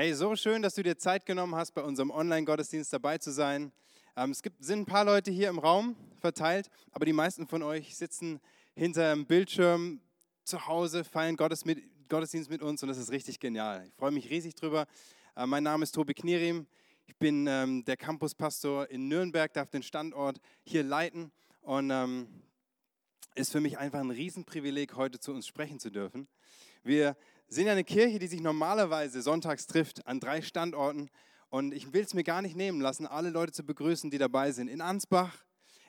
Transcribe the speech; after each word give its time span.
Hey, 0.00 0.14
so 0.14 0.36
schön, 0.36 0.62
dass 0.62 0.76
du 0.76 0.84
dir 0.84 0.96
Zeit 0.96 1.26
genommen 1.26 1.56
hast, 1.56 1.72
bei 1.72 1.82
unserem 1.82 2.12
Online-Gottesdienst 2.12 2.92
dabei 2.92 3.18
zu 3.18 3.32
sein. 3.32 3.72
Ähm, 4.16 4.30
es 4.30 4.42
gibt, 4.42 4.64
sind 4.64 4.82
ein 4.82 4.86
paar 4.86 5.04
Leute 5.04 5.32
hier 5.32 5.48
im 5.48 5.58
Raum 5.58 5.96
verteilt, 6.20 6.70
aber 6.92 7.04
die 7.04 7.12
meisten 7.12 7.48
von 7.48 7.64
euch 7.64 7.96
sitzen 7.96 8.38
hinter 8.76 9.10
einem 9.10 9.26
Bildschirm 9.26 10.00
zu 10.44 10.68
Hause, 10.68 11.02
feiern 11.02 11.34
Gottes 11.34 11.64
mit, 11.64 11.82
Gottesdienst 12.08 12.48
mit 12.48 12.62
uns 12.62 12.80
und 12.80 12.88
das 12.88 12.96
ist 12.96 13.10
richtig 13.10 13.40
genial. 13.40 13.86
Ich 13.88 13.94
freue 13.94 14.12
mich 14.12 14.30
riesig 14.30 14.54
drüber. 14.54 14.86
Äh, 15.34 15.46
mein 15.46 15.64
Name 15.64 15.82
ist 15.82 15.96
Tobi 15.96 16.14
Knierim. 16.14 16.68
Ich 17.08 17.16
bin 17.16 17.48
ähm, 17.48 17.84
der 17.84 17.96
Campuspastor 17.96 18.88
in 18.90 19.08
Nürnberg, 19.08 19.52
darf 19.52 19.68
den 19.68 19.82
Standort 19.82 20.38
hier 20.62 20.84
leiten 20.84 21.32
und 21.62 21.90
ähm, 21.90 22.28
ist 23.34 23.50
für 23.50 23.60
mich 23.60 23.78
einfach 23.78 23.98
ein 23.98 24.12
Riesenprivileg, 24.12 24.94
heute 24.94 25.18
zu 25.18 25.32
uns 25.32 25.48
sprechen 25.48 25.80
zu 25.80 25.90
dürfen. 25.90 26.28
Wir 26.84 27.16
sind 27.48 27.66
ja 27.66 27.72
eine 27.72 27.84
Kirche, 27.84 28.18
die 28.18 28.26
sich 28.26 28.40
normalerweise 28.40 29.22
sonntags 29.22 29.66
trifft 29.66 30.06
an 30.06 30.20
drei 30.20 30.42
Standorten. 30.42 31.10
Und 31.50 31.72
ich 31.72 31.92
will 31.92 32.02
es 32.02 32.12
mir 32.12 32.24
gar 32.24 32.42
nicht 32.42 32.56
nehmen 32.56 32.80
lassen, 32.80 33.06
alle 33.06 33.30
Leute 33.30 33.52
zu 33.52 33.64
begrüßen, 33.64 34.10
die 34.10 34.18
dabei 34.18 34.52
sind. 34.52 34.68
In 34.68 34.82
Ansbach, 34.82 35.44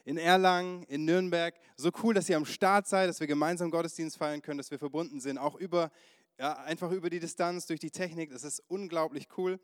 in 0.06 0.18
Erlangen, 0.18 0.84
in 0.84 1.04
Nürnberg. 1.04 1.54
So 1.76 1.92
cool, 2.02 2.14
dass 2.14 2.30
ihr 2.30 2.38
am 2.38 2.46
Start 2.46 2.88
seid, 2.88 3.10
dass 3.10 3.20
wir 3.20 3.28
gemeinsam 3.28 3.70
Gottesdienst 3.72 4.18
feiern 4.18 4.42
können, 4.42 4.58
dass 4.58 4.72
wir 4.72 4.80
verbunden 4.80 5.20
sind, 5.20 5.38
auch 5.38 5.56
über, 5.56 5.92
ja, 6.38 6.54
einfach 6.60 6.92
über 6.92 7.10
die 7.10 7.20
Distanz, 7.20 7.66
durch 7.66 7.82
die 7.82 7.92
Technik. 7.92 8.32
Das 8.32 8.44
ist 8.46 8.64
unglaublich 8.68 9.28
cool. 9.38 9.60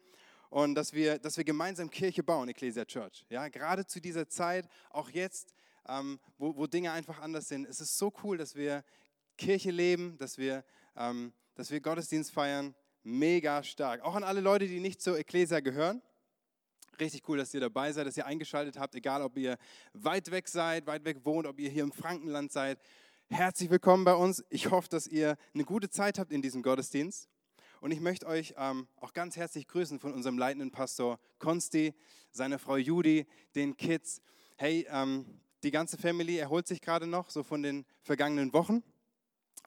Und 0.50 0.76
dass 0.76 0.94
wir, 0.94 1.18
dass 1.18 1.38
wir 1.38 1.46
gemeinsam 1.46 1.90
Kirche 1.90 2.24
bauen, 2.24 2.50
Ecclesia 2.50 2.86
Church. 2.86 3.26
Ja, 3.30 3.48
gerade 3.48 3.86
zu 3.86 4.02
dieser 4.02 4.28
Zeit, 4.28 4.68
auch 4.90 5.10
jetzt, 5.10 5.54
ähm, 5.88 6.20
wo, 6.38 6.56
wo 6.56 6.68
Dinge 6.68 6.92
einfach 6.92 7.20
anders 7.22 7.48
sind. 7.48 7.66
Es 7.68 7.80
ist 7.80 7.98
so 7.98 8.12
cool, 8.24 8.38
dass 8.38 8.56
wir 8.56 8.84
Kirche 9.38 9.72
leben, 9.72 10.18
dass 10.18 10.38
wir 10.38 10.64
ähm, 10.96 11.34
dass 11.56 11.72
wir 11.72 11.82
Gottesdienst 11.82 12.32
feiern. 12.32 12.76
Mega 13.04 13.64
stark. 13.64 14.02
Auch 14.02 14.16
an 14.16 14.24
alle 14.24 14.42
Leute, 14.42 14.68
die 14.68 14.80
nicht 14.80 15.02
zur 15.02 15.18
Ecclesia 15.18 15.62
gehören. 15.62 16.02
Richtig 17.00 17.28
cool, 17.28 17.38
dass 17.38 17.54
ihr 17.54 17.60
dabei 17.60 17.92
seid, 17.92 18.08
dass 18.08 18.16
ihr 18.16 18.26
eingeschaltet 18.26 18.78
habt, 18.78 18.96
egal 18.96 19.22
ob 19.22 19.38
ihr 19.38 19.58
weit 19.94 20.32
weg 20.32 20.48
seid, 20.48 20.88
weit 20.88 21.04
weg 21.04 21.26
wohnt, 21.26 21.46
ob 21.46 21.60
ihr 21.60 21.70
hier 21.70 21.84
im 21.84 21.92
Frankenland 21.92 22.52
seid. 22.52 22.80
Herzlich 23.28 23.70
willkommen 23.70 24.06
bei 24.06 24.14
uns. 24.14 24.44
Ich 24.50 24.72
hoffe, 24.72 24.88
dass 24.90 25.08
ihr 25.08 25.36
eine 25.54 25.66
gute 25.66 25.90
Zeit 25.90 26.20
habt 26.20 26.32
in 26.32 26.42
diesem 26.42 26.62
Gottesdienst. 26.62 27.28
Und 27.82 27.92
ich 27.92 28.00
möchte 28.00 28.26
euch 28.28 28.56
ähm, 28.58 28.88
auch 28.96 29.14
ganz 29.14 29.36
herzlich 29.36 29.68
grüßen 29.68 30.00
von 30.00 30.14
unserem 30.14 30.38
leitenden 30.38 30.72
Pastor 30.72 31.20
Konsti, 31.38 31.94
seiner 32.32 32.60
Frau 32.60 32.78
Judy, 32.78 33.28
den 33.56 33.76
Kids. 33.78 34.22
Hey, 34.58 34.88
ähm, 34.90 35.42
die 35.64 35.72
ganze 35.72 35.98
Family 35.98 36.38
erholt 36.38 36.68
sich 36.68 36.82
gerade 36.82 37.08
noch, 37.08 37.30
so 37.30 37.44
von 37.44 37.62
den 37.62 37.86
vergangenen 38.02 38.54
Wochen. 38.54 38.84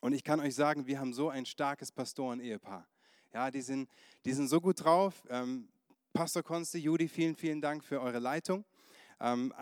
Und 0.01 0.13
ich 0.13 0.23
kann 0.23 0.41
euch 0.41 0.55
sagen, 0.55 0.87
wir 0.87 1.01
haben 1.01 1.13
so 1.13 1.29
ein 1.29 1.45
starkes 1.45 1.91
Pastoren-Ehepaar. 1.91 2.87
Ja, 3.33 3.51
die 3.51 3.63
sind, 3.63 3.89
die 4.25 4.33
sind 4.33 4.49
so 4.49 4.61
gut 4.61 4.85
drauf. 4.85 5.27
Ähm, 5.29 5.69
Pastor 6.13 6.43
Konsti, 6.43 6.79
Judy, 6.79 7.09
vielen, 7.09 7.35
vielen 7.35 7.61
Dank 7.61 7.85
für 7.85 8.01
eure 8.01 8.19
Leitung. 8.19 8.65
Ähm, 9.21 9.53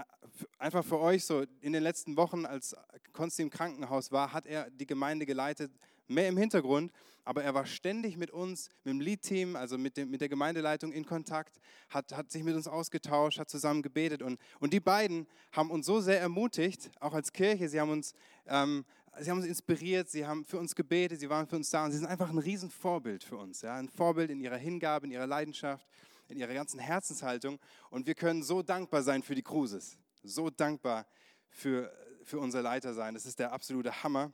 einfach 0.58 0.84
für 0.84 1.00
euch, 1.00 1.24
so 1.24 1.44
in 1.60 1.72
den 1.72 1.82
letzten 1.82 2.16
Wochen, 2.16 2.44
als 2.44 2.76
Konsti 3.12 3.42
im 3.42 3.50
Krankenhaus 3.50 4.12
war, 4.12 4.32
hat 4.32 4.46
er 4.46 4.70
die 4.70 4.86
Gemeinde 4.86 5.24
geleitet, 5.24 5.72
mehr 6.08 6.28
im 6.28 6.36
Hintergrund, 6.36 6.92
aber 7.24 7.42
er 7.42 7.54
war 7.54 7.66
ständig 7.66 8.16
mit 8.16 8.30
uns, 8.30 8.68
mit 8.84 8.92
dem 8.92 9.00
Lead-Team, 9.00 9.56
also 9.56 9.78
mit, 9.78 9.96
dem, 9.96 10.10
mit 10.10 10.20
der 10.20 10.28
Gemeindeleitung 10.28 10.92
in 10.92 11.04
Kontakt, 11.04 11.58
hat, 11.88 12.16
hat 12.16 12.30
sich 12.30 12.44
mit 12.44 12.54
uns 12.54 12.68
ausgetauscht, 12.68 13.38
hat 13.38 13.50
zusammen 13.50 13.82
gebetet. 13.82 14.22
Und, 14.22 14.38
und 14.60 14.72
die 14.72 14.80
beiden 14.80 15.26
haben 15.52 15.70
uns 15.70 15.86
so 15.86 16.00
sehr 16.00 16.20
ermutigt, 16.20 16.90
auch 17.00 17.14
als 17.14 17.32
Kirche, 17.32 17.68
sie 17.68 17.80
haben 17.80 17.90
uns 17.90 18.14
ähm, 18.46 18.84
sie 19.20 19.30
haben 19.30 19.38
uns 19.38 19.46
inspiriert, 19.46 20.10
sie 20.10 20.26
haben 20.26 20.44
für 20.44 20.58
uns 20.58 20.74
gebetet, 20.74 21.20
sie 21.20 21.28
waren 21.28 21.46
für 21.46 21.56
uns 21.56 21.70
da 21.70 21.84
und 21.84 21.92
sie 21.92 21.98
sind 21.98 22.06
einfach 22.06 22.30
ein 22.30 22.38
Riesenvorbild 22.38 23.24
für 23.24 23.36
uns. 23.36 23.62
Ja? 23.62 23.76
Ein 23.76 23.88
Vorbild 23.88 24.30
in 24.30 24.40
ihrer 24.40 24.56
Hingabe, 24.56 25.06
in 25.06 25.12
ihrer 25.12 25.26
Leidenschaft, 25.26 25.86
in 26.28 26.38
ihrer 26.38 26.54
ganzen 26.54 26.78
Herzenshaltung. 26.78 27.58
Und 27.90 28.06
wir 28.06 28.14
können 28.14 28.42
so 28.42 28.62
dankbar 28.62 29.02
sein 29.02 29.22
für 29.22 29.34
die 29.34 29.42
Cruises, 29.42 29.96
so 30.22 30.50
dankbar 30.50 31.06
für, 31.48 31.92
für 32.24 32.38
unser 32.38 32.62
Leiter 32.62 32.94
sein. 32.94 33.14
Das 33.14 33.26
ist 33.26 33.38
der 33.38 33.52
absolute 33.52 34.02
Hammer. 34.02 34.32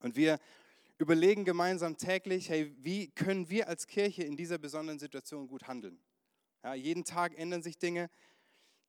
Und 0.00 0.16
wir 0.16 0.38
überlegen 0.98 1.44
gemeinsam 1.44 1.96
täglich, 1.96 2.48
hey, 2.48 2.74
wie 2.78 3.08
können 3.10 3.50
wir 3.50 3.68
als 3.68 3.86
Kirche 3.86 4.22
in 4.22 4.36
dieser 4.36 4.58
besonderen 4.58 4.98
Situation 4.98 5.46
gut 5.46 5.68
handeln? 5.68 5.98
Ja, 6.62 6.74
jeden 6.74 7.04
Tag 7.04 7.38
ändern 7.38 7.62
sich 7.62 7.78
Dinge, 7.78 8.10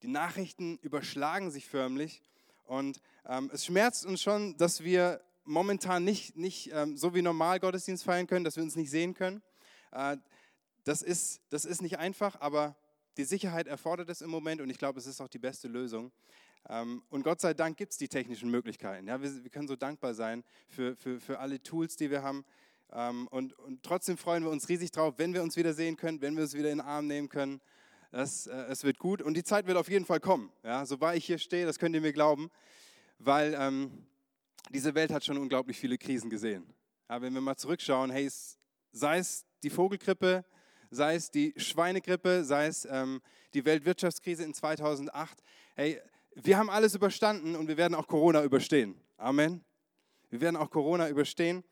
die 0.02 0.08
Nachrichten 0.08 0.78
überschlagen 0.78 1.52
sich 1.52 1.68
förmlich 1.68 2.22
und 2.64 3.02
es 3.52 3.66
schmerzt 3.66 4.06
uns 4.06 4.22
schon, 4.22 4.56
dass 4.58 4.84
wir 4.84 5.22
momentan 5.44 6.04
nicht, 6.04 6.38
nicht 6.38 6.72
ähm, 6.74 6.96
so 6.96 7.14
wie 7.14 7.22
normal 7.22 7.60
Gottesdienst 7.60 8.04
feiern 8.04 8.28
können, 8.28 8.46
dass 8.46 8.56
wir 8.56 8.64
uns 8.64 8.76
nicht 8.76 8.90
sehen 8.90 9.14
können. 9.14 9.42
Äh, 9.92 10.18
das, 10.84 11.02
ist, 11.02 11.42
das 11.50 11.66
ist 11.66 11.82
nicht 11.82 11.98
einfach, 11.98 12.40
aber 12.40 12.76
die 13.18 13.24
Sicherheit 13.24 13.68
erfordert 13.68 14.10
es 14.10 14.22
im 14.22 14.30
Moment 14.30 14.62
und 14.62 14.70
ich 14.70 14.78
glaube, 14.78 15.00
es 15.00 15.08
ist 15.08 15.20
auch 15.20 15.28
die 15.28 15.40
beste 15.40 15.68
Lösung. 15.68 16.12
Ähm, 16.70 17.04
und 17.10 17.24
Gott 17.24 17.42
sei 17.42 17.54
Dank 17.54 17.78
gibt 17.78 17.94
es 17.94 17.98
die 17.98 18.08
technischen 18.08 18.50
Möglichkeiten. 18.50 19.08
Ja, 19.08 19.22
wir, 19.22 19.44
wir, 19.44 19.50
können 19.50 19.68
so 19.68 19.76
dankbar 19.76 20.14
sein 20.14 20.44
für, 20.68 20.96
für, 20.96 21.20
für 21.20 21.40
alle 21.40 21.62
Tools, 21.62 21.96
die 21.96 22.12
wir 22.12 22.24
haben. 22.24 22.46
Ähm, 22.94 23.28
und, 23.30 23.58
und 23.60 23.84
trotzdem 23.84 24.18
freuen 24.18 24.44
wir 24.44 24.52
uns 24.52 24.70
riesig 24.70 24.92
drauf, 24.92 25.16
wenn 25.18 25.34
wir 25.34 25.44
uns 25.44 25.58
wieder 25.58 25.74
sehen 25.74 25.98
können, 25.98 26.22
wenn 26.22 26.36
wir 26.36 26.44
uns 26.44 26.54
wieder 26.54 26.72
in 26.72 26.78
den 26.78 26.88
Arm 26.88 27.08
nehmen 27.08 27.30
können. 27.30 27.62
Das, 28.12 28.48
äh, 28.48 28.56
es 28.70 28.84
wird 28.84 29.00
gut 29.00 29.22
und 29.22 29.34
die 29.36 29.44
Zeit 29.44 29.68
wird 29.68 29.78
auf 29.78 29.90
jeden 29.90 30.06
Fall 30.06 30.20
kommen. 30.20 30.52
Ja, 30.64 30.86
sobald 30.86 31.18
ich 31.18 31.26
hier 31.26 31.40
stehe, 31.40 31.66
das 31.66 31.80
könnt 31.80 31.96
ihr 31.96 32.02
mir 32.02 32.14
glauben, 32.14 32.50
weil 33.20 33.56
ähm, 33.58 34.06
diese 34.70 34.96
Welt 34.96 35.12
hat 35.12 35.26
schon 35.26 35.38
unglaublich 35.38 35.78
viele 35.78 35.98
Krisen 35.98 36.30
gesehen. 36.30 36.74
Ja, 37.10 37.22
wenn 37.22 37.34
wir 37.34 37.42
mal 37.42 37.56
zurückschauen, 37.56 38.12
hey, 38.12 38.30
sei 38.92 39.18
es 39.18 39.46
die 39.64 39.70
Vogelgrippe, 39.70 40.46
sei 40.90 41.16
es 41.16 41.32
die 41.32 41.54
Schweinegrippe, 41.58 42.44
sei 42.44 42.68
es 42.68 42.86
ähm, 42.86 43.22
die 43.54 43.66
Weltwirtschaftskrise 43.66 44.44
in 44.44 44.54
2008, 44.54 45.42
hey, 45.76 46.02
wir 46.36 46.58
haben 46.58 46.70
alles 46.70 46.96
überstanden 46.96 47.56
und 47.56 47.68
wir 47.68 47.78
werden 47.78 47.96
auch 47.96 48.08
Corona 48.08 48.44
überstehen. 48.44 48.96
Amen. 49.18 49.64
Wir 50.30 50.42
werden 50.42 50.56
auch 50.56 50.70
Corona 50.70 51.10
überstehen 51.10 51.64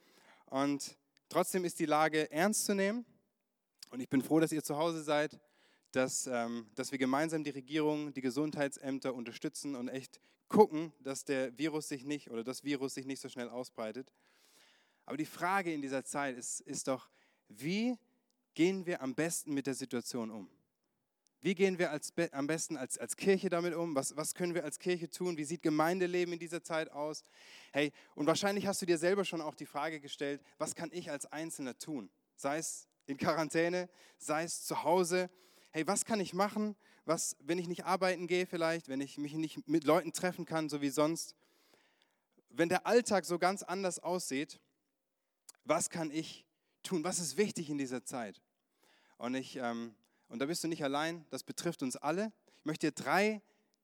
und 0.45 0.97
trotzdem 1.29 1.65
ist 1.65 1.79
die 1.79 1.85
Lage 1.85 2.31
ernst 2.31 2.65
zu 2.65 2.73
nehmen. 2.73 3.05
Und 3.89 3.99
ich 3.99 4.09
bin 4.09 4.21
froh, 4.21 4.39
dass 4.39 4.51
ihr 4.51 4.63
zu 4.63 4.77
Hause 4.77 5.03
seid 5.03 5.39
dass, 5.95 6.27
ähm, 6.27 6.67
dass 6.75 6.91
wir 6.91 6.99
gemeinsam 6.99 7.43
die 7.43 7.51
Regierung, 7.51 8.13
die 8.13 8.21
Gesundheitsämter 8.21 9.13
unterstützen 9.13 9.75
und 9.75 9.87
echt 9.87 10.19
gucken, 10.47 10.93
dass 10.99 11.25
der 11.25 11.57
Virus 11.57 11.87
sich 11.87 12.05
nicht 12.05 12.29
oder 12.29 12.43
das 12.43 12.63
Virus 12.63 12.93
sich 12.93 13.05
nicht 13.05 13.21
so 13.21 13.29
schnell 13.29 13.49
ausbreitet. 13.49 14.11
Aber 15.05 15.17
die 15.17 15.25
Frage 15.25 15.73
in 15.73 15.81
dieser 15.81 16.03
Zeit 16.03 16.37
ist, 16.37 16.61
ist 16.61 16.87
doch, 16.87 17.09
wie 17.47 17.97
gehen 18.53 18.85
wir 18.85 19.01
am 19.01 19.13
besten 19.13 19.53
mit 19.53 19.67
der 19.67 19.75
Situation 19.75 20.31
um? 20.31 20.49
Wie 21.41 21.53
gehen 21.53 21.77
wir 21.77 21.91
als, 21.91 22.11
am 22.31 22.47
besten 22.47 22.75
als, 22.75 22.97
als 22.97 23.15
Kirche 23.15 23.49
damit 23.49 23.75
um? 23.75 23.93
Was, 23.93 24.17
was 24.17 24.33
können 24.33 24.55
wir 24.55 24.63
als 24.63 24.79
Kirche 24.79 25.11
tun? 25.11 25.37
Wie 25.37 25.43
sieht 25.43 25.61
Gemeindeleben 25.61 26.33
in 26.33 26.39
dieser 26.39 26.63
Zeit 26.63 26.91
aus? 26.91 27.23
Hey, 27.71 27.91
und 28.15 28.25
wahrscheinlich 28.25 28.65
hast 28.65 28.81
du 28.81 28.87
dir 28.87 28.97
selber 28.97 29.23
schon 29.25 29.41
auch 29.41 29.53
die 29.53 29.67
Frage 29.67 29.99
gestellt, 29.99 30.41
was 30.57 30.73
kann 30.73 30.89
ich 30.91 31.11
als 31.11 31.31
Einzelner 31.31 31.77
tun? 31.77 32.09
Sei 32.35 32.57
es 32.57 32.87
in 33.05 33.17
Quarantäne, 33.17 33.89
sei 34.17 34.43
es 34.43 34.63
zu 34.63 34.83
Hause, 34.83 35.29
hey, 35.75 35.85
was 35.85 36.05
kann 36.05 36.21
ich 36.21 36.33
machen, 36.33 36.77
was, 37.03 37.35
wenn 37.41 37.59
ich 37.59 37.67
nicht 37.67 37.83
arbeiten 37.83 38.27
gehe 38.27 38.45
vielleicht, 38.45 38.87
wenn 38.87 39.01
ich 39.01 39.17
mich 39.17 39.33
nicht 39.33 39.67
mit 39.67 39.83
Leuten 39.83 40.13
treffen 40.13 40.45
kann, 40.45 40.69
so 40.69 40.79
wie 40.79 40.89
sonst, 40.89 41.35
wenn 42.47 42.69
der 42.69 42.87
Alltag 42.87 43.25
so 43.25 43.37
ganz 43.37 43.61
anders 43.61 43.99
aussieht, 43.99 44.61
was 45.65 45.89
kann 45.89 46.11
ich 46.11 46.45
tun? 46.81 47.03
Was 47.03 47.19
ist 47.19 47.35
wichtig 47.35 47.69
in 47.69 47.77
dieser 47.77 48.05
Zeit? 48.05 48.41
Und, 49.17 49.35
ich, 49.35 49.57
ähm, 49.57 49.95
und 50.29 50.39
da 50.39 50.45
bist 50.45 50.63
du 50.63 50.69
nicht 50.69 50.81
allein, 50.81 51.25
das 51.29 51.43
betrifft 51.43 51.83
uns 51.83 51.97
alle. 51.97 52.31
Ich 52.59 52.65
möchte 52.65 52.87
dir 52.87 52.93
drei, 52.93 53.41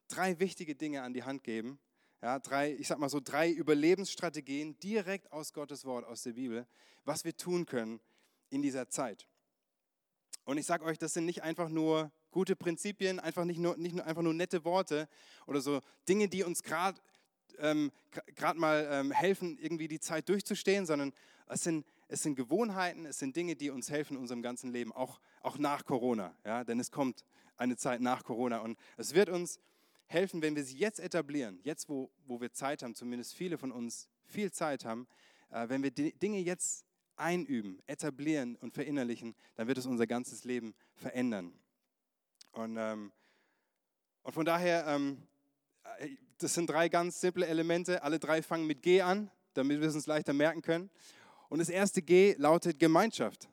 drei 0.08 0.40
wichtige 0.40 0.76
Dinge 0.76 1.02
an 1.02 1.14
die 1.14 1.24
Hand 1.24 1.44
geben. 1.44 1.78
Ja, 2.22 2.40
drei, 2.40 2.74
ich 2.74 2.88
sag 2.88 3.00
mal 3.00 3.10
so 3.10 3.20
drei 3.20 3.52
Überlebensstrategien 3.52 4.80
direkt 4.80 5.30
aus 5.34 5.52
Gottes 5.52 5.84
Wort, 5.84 6.06
aus 6.06 6.24
der 6.24 6.32
Bibel, 6.32 6.66
was 7.04 7.26
wir 7.26 7.36
tun 7.36 7.66
können 7.66 8.00
in 8.50 8.62
dieser 8.62 8.88
Zeit. 8.88 9.28
Und 10.46 10.58
ich 10.58 10.66
sage 10.66 10.84
euch, 10.86 10.98
das 10.98 11.14
sind 11.14 11.26
nicht 11.26 11.44
einfach 11.44 11.70
nur 11.70 12.12
gute 12.32 12.56
Prinzipien, 12.56 13.20
einfach 13.20 13.46
nicht 13.46 13.60
nur, 13.60 13.78
nicht 13.78 13.96
nur, 13.96 14.06
einfach 14.06 14.22
nur 14.22 14.34
nette 14.34 14.66
Worte 14.66 15.08
oder 15.46 15.62
so 15.62 15.82
Dinge, 16.08 16.28
die 16.28 16.44
uns 16.44 16.64
gerade 16.64 17.00
ähm, 17.60 17.92
mal 18.56 18.88
ähm, 18.92 19.12
helfen, 19.12 19.58
irgendwie 19.60 19.88
die 19.88 20.00
Zeit 20.00 20.30
durchzustehen, 20.30 20.86
sondern 20.86 21.14
es 21.48 21.64
sind, 21.64 21.86
es 22.08 22.24
sind 22.24 22.36
Gewohnheiten, 22.36 23.06
es 23.06 23.20
sind 23.20 23.36
Dinge, 23.36 23.56
die 23.56 23.70
uns 23.70 23.90
helfen 23.90 24.16
in 24.16 24.22
unserem 24.22 24.42
ganzen 24.42 24.72
Leben, 24.72 24.92
auch, 24.92 25.20
auch 25.42 25.58
nach 25.58 25.86
Corona. 25.86 26.36
Ja? 26.46 26.64
Denn 26.64 26.80
es 26.80 26.92
kommt 26.92 27.24
eine 27.58 27.78
Zeit 27.78 28.02
nach 28.02 28.24
Corona 28.24 28.60
und 28.60 28.78
es 28.98 29.14
wird 29.14 29.30
uns 29.30 29.60
helfen, 30.08 30.42
wenn 30.42 30.56
wir 30.56 30.64
sie 30.64 30.78
jetzt 30.78 31.00
etablieren, 31.00 31.60
jetzt 31.64 31.88
wo, 31.90 32.10
wo 32.26 32.42
wir 32.42 32.52
Zeit 32.52 32.84
haben, 32.84 32.96
zumindest 32.96 33.34
viele 33.34 33.58
von 33.58 33.72
uns 33.72 34.10
viel 34.26 34.52
Zeit 34.52 34.86
haben, 34.86 35.08
äh, 35.52 35.70
wenn 35.70 35.84
wir 35.84 35.92
Dinge 35.92 36.40
jetzt 36.40 36.86
einüben, 37.22 37.82
etablieren 37.88 38.56
und 38.58 38.74
verinnerlichen, 38.74 39.36
dann 39.56 39.68
wird 39.68 39.78
es 39.78 39.86
unser 39.86 40.08
ganzes 40.08 40.44
Leben 40.44 40.74
verändern. 40.96 41.54
Und, 42.52 42.78
ähm, 42.78 43.12
und 44.24 44.34
von 44.34 44.46
daher, 44.46 44.86
ähm, 44.88 45.22
äh, 46.00 46.10
das 46.38 46.54
sind 46.54 46.70
drei 46.70 46.90
ganz 46.90 47.22
simple 47.22 47.46
Elemente. 47.46 48.04
Alle 48.04 48.20
drei 48.20 48.42
fangen 48.42 48.68
mit 48.68 48.82
G 48.82 49.02
an, 49.02 49.30
damit 49.54 49.80
wir 49.80 49.88
es 49.88 49.96
uns 49.96 50.08
leichter 50.08 50.34
merken 50.34 50.62
können. 50.62 50.90
Und 51.50 51.60
das 51.60 51.70
erste 51.70 52.02
G 52.02 52.36
lautet 52.38 52.80
Gemeinschaft. 52.80 53.48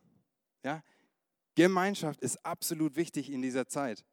Ja? 0.64 0.82
Gemeinschaft 1.54 2.20
ist 2.20 2.44
absolut 2.44 2.96
wichtig 2.96 3.30
in 3.30 3.42
dieser 3.42 3.68
Zeit. 3.68 4.04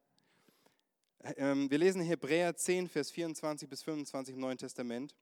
Ähm, 1.36 1.70
wir 1.70 1.78
lesen 1.78 2.02
Hebräer 2.02 2.54
10, 2.56 2.88
Vers 2.88 3.10
24 3.10 3.68
bis 3.68 3.82
25 3.82 4.34
im 4.34 4.40
Neuen 4.40 4.58
Testament. 4.58 5.14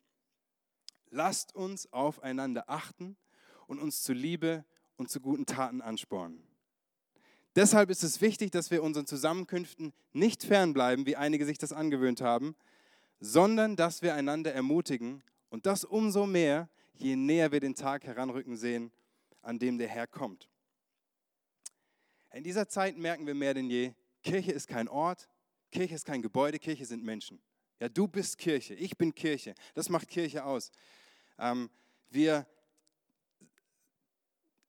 Lasst 1.10 1.54
uns 1.54 1.90
aufeinander 1.92 2.68
achten 2.68 3.16
und 3.66 3.78
uns 3.78 4.02
zu 4.02 4.12
Liebe 4.12 4.64
und 4.96 5.10
zu 5.10 5.20
guten 5.20 5.46
Taten 5.46 5.80
anspornen. 5.80 6.42
Deshalb 7.56 7.90
ist 7.90 8.02
es 8.02 8.20
wichtig, 8.20 8.50
dass 8.50 8.70
wir 8.70 8.82
unseren 8.82 9.06
Zusammenkünften 9.06 9.92
nicht 10.12 10.42
fernbleiben, 10.42 11.06
wie 11.06 11.16
einige 11.16 11.46
sich 11.46 11.58
das 11.58 11.72
angewöhnt 11.72 12.20
haben, 12.20 12.56
sondern 13.20 13.76
dass 13.76 14.02
wir 14.02 14.14
einander 14.14 14.52
ermutigen 14.52 15.22
und 15.50 15.66
das 15.66 15.84
umso 15.84 16.26
mehr, 16.26 16.68
je 16.94 17.14
näher 17.16 17.52
wir 17.52 17.60
den 17.60 17.76
Tag 17.76 18.04
heranrücken 18.04 18.56
sehen, 18.56 18.90
an 19.40 19.58
dem 19.58 19.78
der 19.78 19.88
Herr 19.88 20.06
kommt. 20.06 20.48
In 22.32 22.42
dieser 22.42 22.68
Zeit 22.68 22.96
merken 22.96 23.26
wir 23.26 23.34
mehr 23.34 23.54
denn 23.54 23.70
je, 23.70 23.92
Kirche 24.24 24.50
ist 24.50 24.66
kein 24.66 24.88
Ort, 24.88 25.28
Kirche 25.70 25.94
ist 25.94 26.06
kein 26.06 26.22
Gebäude, 26.22 26.58
Kirche 26.58 26.86
sind 26.86 27.04
Menschen. 27.04 27.40
Ja, 27.78 27.88
du 27.88 28.08
bist 28.08 28.38
Kirche, 28.38 28.74
ich 28.74 28.96
bin 28.96 29.14
Kirche. 29.14 29.54
Das 29.74 29.88
macht 29.88 30.08
Kirche 30.08 30.44
aus. 30.44 30.70
Ähm, 31.38 31.70
wir, 32.10 32.46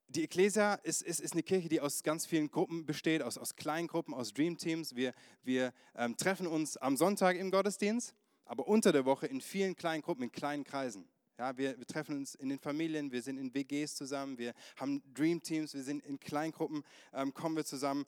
die 0.08 0.24
Ecclesia 0.24 0.76
ist, 0.76 1.02
ist, 1.02 1.20
ist 1.20 1.34
eine 1.34 1.44
Kirche, 1.44 1.70
die 1.70 1.82
aus 1.82 2.04
ganz 2.04 2.26
vielen 2.26 2.50
Gruppen 2.50 2.86
besteht, 2.86 3.22
aus, 3.22 3.38
aus 3.38 3.56
kleinen 3.56 3.90
aus 3.90 4.34
Dream 4.34 4.58
Teams. 4.58 4.96
Wir, 4.96 5.14
wir 5.44 5.74
ähm, 5.96 6.16
treffen 6.16 6.48
uns 6.48 6.78
am 6.78 6.96
Sonntag 6.96 7.38
im 7.38 7.52
Gottesdienst, 7.52 8.14
aber 8.46 8.68
unter 8.68 8.92
der 8.92 9.06
Woche 9.06 9.28
in 9.28 9.42
vielen 9.42 9.76
kleinen 9.76 10.02
Gruppen, 10.02 10.24
in 10.24 10.32
kleinen 10.32 10.64
Kreisen. 10.64 11.08
Ja, 11.38 11.58
wir, 11.58 11.78
wir, 11.78 11.86
treffen 11.86 12.16
uns 12.16 12.36
in 12.36 12.48
den 12.48 12.60
Familien, 12.60 13.12
wir 13.12 13.22
sind 13.22 13.38
in 13.38 13.54
WGs 13.54 13.96
zusammen, 13.96 14.38
wir 14.38 14.54
haben 14.78 15.04
Dream 15.14 15.42
Teams, 15.42 15.74
wir 15.74 15.84
sind 15.84 16.06
in 16.06 16.18
Kleingruppen, 16.18 16.84
ähm, 17.14 17.34
kommen 17.34 17.58
wir 17.58 17.66
zusammen. 17.66 18.06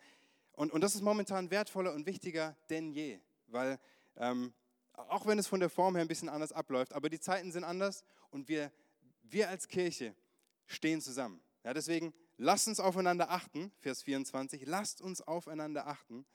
Und, 0.54 0.72
und 0.72 0.82
das 0.82 0.96
ist 0.96 1.02
momentan 1.02 1.52
wertvoller 1.52 1.94
und 1.94 2.06
wichtiger 2.06 2.56
denn 2.70 2.92
je, 2.92 3.20
weil 3.48 3.80
ähm, 4.16 4.54
auch 4.94 5.26
wenn 5.26 5.38
es 5.38 5.48
von 5.48 5.60
der 5.60 5.70
Form 5.70 5.96
her 5.96 6.04
ein 6.04 6.08
bisschen 6.08 6.30
anders 6.30 6.54
abläuft, 6.54 6.94
aber 6.94 7.10
die 7.10 7.20
Zeiten 7.20 7.52
sind 7.52 7.64
anders 7.64 8.04
und 8.32 8.48
wir, 8.48 8.72
wir 9.24 9.50
als 9.50 9.68
Kirche 9.68 10.16
stehen 10.66 11.02
zusammen. 11.02 11.42
Ja, 11.64 11.74
deswegen 11.74 12.14
lasst 12.38 12.68
uns 12.68 12.80
aufeinander 12.80 13.30
achten, 13.30 13.72
Vers 13.80 14.04
24, 14.04 14.66
lasst 14.66 15.02
uns 15.02 15.22
aufeinander 15.22 15.88
achten, 15.88 16.26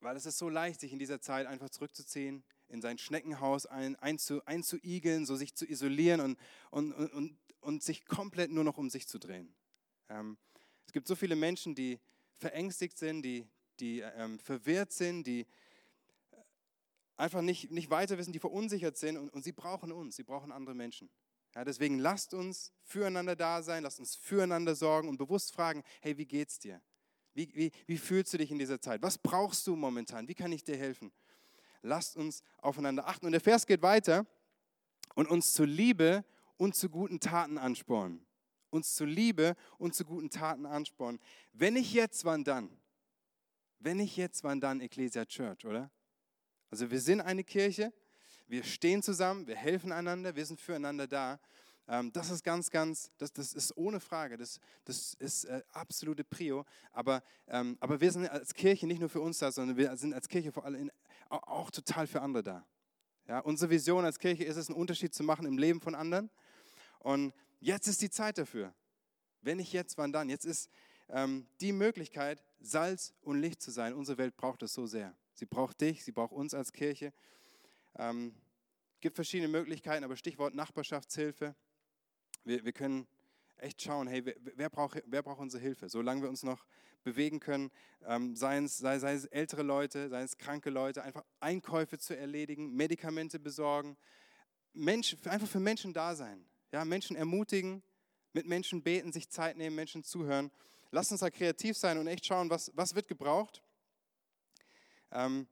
weil 0.00 0.16
es 0.16 0.26
ist 0.26 0.38
so 0.38 0.48
leicht, 0.48 0.80
sich 0.80 0.92
in 0.92 0.98
dieser 0.98 1.20
Zeit 1.20 1.46
einfach 1.46 1.70
zurückzuziehen, 1.70 2.44
in 2.68 2.80
sein 2.80 2.98
Schneckenhaus 2.98 3.66
ein, 3.66 3.96
einzu, 3.96 4.44
einzuigeln, 4.44 5.26
so 5.26 5.36
sich 5.36 5.54
zu 5.54 5.66
isolieren 5.68 6.20
und, 6.20 6.38
und, 6.70 6.92
und, 6.92 7.38
und 7.60 7.82
sich 7.82 8.06
komplett 8.06 8.50
nur 8.50 8.64
noch 8.64 8.78
um 8.78 8.90
sich 8.90 9.08
zu 9.08 9.18
drehen. 9.18 9.54
Ähm, 10.08 10.38
es 10.86 10.92
gibt 10.92 11.08
so 11.08 11.16
viele 11.16 11.36
Menschen, 11.36 11.74
die 11.74 11.98
verängstigt 12.38 12.98
sind, 12.98 13.22
die, 13.22 13.48
die 13.80 14.00
ähm, 14.00 14.38
verwirrt 14.38 14.92
sind, 14.92 15.26
die 15.26 15.46
einfach 17.16 17.42
nicht, 17.42 17.70
nicht 17.70 17.90
weiter 17.90 18.16
wissen, 18.16 18.32
die 18.32 18.38
verunsichert 18.38 18.96
sind 18.96 19.16
und, 19.16 19.28
und 19.30 19.42
sie 19.42 19.52
brauchen 19.52 19.92
uns, 19.92 20.16
sie 20.16 20.22
brauchen 20.22 20.52
andere 20.52 20.74
Menschen. 20.74 21.10
Ja, 21.58 21.64
deswegen 21.64 21.98
lasst 21.98 22.34
uns 22.34 22.72
füreinander 22.84 23.34
da 23.34 23.64
sein, 23.64 23.82
lasst 23.82 23.98
uns 23.98 24.14
füreinander 24.14 24.76
sorgen 24.76 25.08
und 25.08 25.16
bewusst 25.16 25.52
fragen, 25.52 25.82
hey, 26.00 26.16
wie 26.16 26.24
geht's 26.24 26.60
dir? 26.60 26.80
Wie, 27.34 27.52
wie, 27.52 27.72
wie 27.86 27.98
fühlst 27.98 28.32
du 28.32 28.38
dich 28.38 28.52
in 28.52 28.60
dieser 28.60 28.80
Zeit? 28.80 29.02
Was 29.02 29.18
brauchst 29.18 29.66
du 29.66 29.74
momentan? 29.74 30.28
Wie 30.28 30.36
kann 30.36 30.52
ich 30.52 30.62
dir 30.62 30.76
helfen? 30.76 31.10
Lasst 31.82 32.16
uns 32.16 32.44
aufeinander 32.58 33.08
achten. 33.08 33.26
Und 33.26 33.32
der 33.32 33.40
Vers 33.40 33.66
geht 33.66 33.82
weiter 33.82 34.24
und 35.16 35.26
uns 35.26 35.52
zur 35.52 35.66
Liebe 35.66 36.24
und 36.58 36.76
zu 36.76 36.88
guten 36.88 37.18
Taten 37.18 37.58
anspornen. 37.58 38.24
Uns 38.70 38.94
zur 38.94 39.08
Liebe 39.08 39.56
und 39.78 39.96
zu 39.96 40.04
guten 40.04 40.30
Taten 40.30 40.64
anspornen. 40.64 41.20
Wenn 41.52 41.74
nicht 41.74 41.92
jetzt, 41.92 42.24
wann 42.24 42.44
dann? 42.44 42.70
Wenn 43.80 43.96
nicht 43.96 44.16
jetzt, 44.16 44.44
wann 44.44 44.60
dann 44.60 44.80
Ecclesia 44.80 45.24
Church, 45.24 45.64
oder? 45.64 45.90
Also 46.70 46.88
wir 46.92 47.00
sind 47.00 47.20
eine 47.20 47.42
Kirche, 47.42 47.92
wir 48.48 48.64
stehen 48.64 49.02
zusammen, 49.02 49.46
wir 49.46 49.56
helfen 49.56 49.92
einander, 49.92 50.34
wir 50.34 50.46
sind 50.46 50.60
füreinander 50.60 51.06
da. 51.06 51.38
Ähm, 51.86 52.12
das 52.12 52.30
ist 52.30 52.42
ganz, 52.42 52.70
ganz, 52.70 53.10
das, 53.18 53.32
das 53.32 53.52
ist 53.52 53.76
ohne 53.76 54.00
Frage, 54.00 54.36
das, 54.36 54.58
das 54.84 55.14
ist 55.14 55.44
äh, 55.44 55.62
absolute 55.72 56.24
Prio. 56.24 56.64
Aber, 56.92 57.22
ähm, 57.46 57.76
aber 57.80 58.00
wir 58.00 58.10
sind 58.10 58.28
als 58.28 58.54
Kirche 58.54 58.86
nicht 58.86 59.00
nur 59.00 59.08
für 59.08 59.20
uns 59.20 59.38
da, 59.38 59.52
sondern 59.52 59.76
wir 59.76 59.96
sind 59.96 60.12
als 60.14 60.28
Kirche 60.28 60.50
vor 60.50 60.64
allem 60.64 60.90
auch 61.30 61.70
total 61.70 62.06
für 62.06 62.22
andere 62.22 62.42
da. 62.42 62.66
Ja, 63.26 63.40
unsere 63.40 63.70
Vision 63.70 64.06
als 64.06 64.18
Kirche 64.18 64.44
ist 64.44 64.56
es, 64.56 64.68
einen 64.68 64.78
Unterschied 64.78 65.14
zu 65.14 65.22
machen 65.22 65.44
im 65.44 65.58
Leben 65.58 65.82
von 65.82 65.94
anderen. 65.94 66.30
Und 67.00 67.34
jetzt 67.60 67.86
ist 67.86 68.00
die 68.00 68.10
Zeit 68.10 68.38
dafür. 68.38 68.74
Wenn 69.42 69.58
nicht 69.58 69.72
jetzt, 69.72 69.98
wann 69.98 70.12
dann? 70.12 70.30
Jetzt 70.30 70.46
ist 70.46 70.70
ähm, 71.10 71.46
die 71.60 71.72
Möglichkeit, 71.72 72.42
Salz 72.60 73.12
und 73.20 73.40
Licht 73.40 73.60
zu 73.60 73.70
sein. 73.70 73.92
Unsere 73.92 74.16
Welt 74.16 74.36
braucht 74.36 74.62
es 74.62 74.72
so 74.72 74.86
sehr. 74.86 75.14
Sie 75.34 75.44
braucht 75.44 75.80
dich, 75.80 76.04
sie 76.04 76.12
braucht 76.12 76.32
uns 76.32 76.54
als 76.54 76.72
Kirche. 76.72 77.12
Ähm, 77.98 78.34
gibt 79.00 79.16
verschiedene 79.16 79.48
Möglichkeiten, 79.48 80.04
aber 80.04 80.16
Stichwort 80.16 80.54
Nachbarschaftshilfe. 80.54 81.54
Wir, 82.44 82.64
wir 82.64 82.72
können 82.72 83.06
echt 83.56 83.82
schauen, 83.82 84.06
hey, 84.06 84.24
wer, 84.24 84.36
wer, 84.38 84.70
braucht, 84.70 85.02
wer 85.06 85.22
braucht 85.22 85.40
unsere 85.40 85.62
Hilfe? 85.62 85.88
Solange 85.88 86.22
wir 86.22 86.28
uns 86.28 86.42
noch 86.42 86.64
bewegen 87.02 87.40
können, 87.40 87.70
ähm, 88.06 88.36
sei, 88.36 88.58
es, 88.58 88.78
sei, 88.78 88.98
sei 88.98 89.14
es 89.14 89.24
ältere 89.26 89.62
Leute, 89.62 90.08
sei 90.08 90.22
es 90.22 90.36
kranke 90.36 90.70
Leute, 90.70 91.02
einfach 91.02 91.24
Einkäufe 91.40 91.98
zu 91.98 92.16
erledigen, 92.16 92.74
Medikamente 92.74 93.38
besorgen, 93.38 93.96
Mensch, 94.72 95.16
einfach 95.24 95.48
für 95.48 95.60
Menschen 95.60 95.92
da 95.92 96.14
sein. 96.14 96.44
Ja, 96.72 96.84
Menschen 96.84 97.16
ermutigen, 97.16 97.82
mit 98.32 98.46
Menschen 98.46 98.82
beten, 98.82 99.12
sich 99.12 99.28
Zeit 99.28 99.56
nehmen, 99.56 99.74
Menschen 99.74 100.04
zuhören. 100.04 100.50
Lass 100.90 101.10
uns 101.10 101.20
da 101.20 101.30
kreativ 101.30 101.76
sein 101.76 101.98
und 101.98 102.06
echt 102.06 102.26
schauen, 102.26 102.50
was, 102.50 102.70
was 102.74 102.94
wird 102.94 103.08
gebraucht. 103.08 103.62
Ähm, 105.10 105.48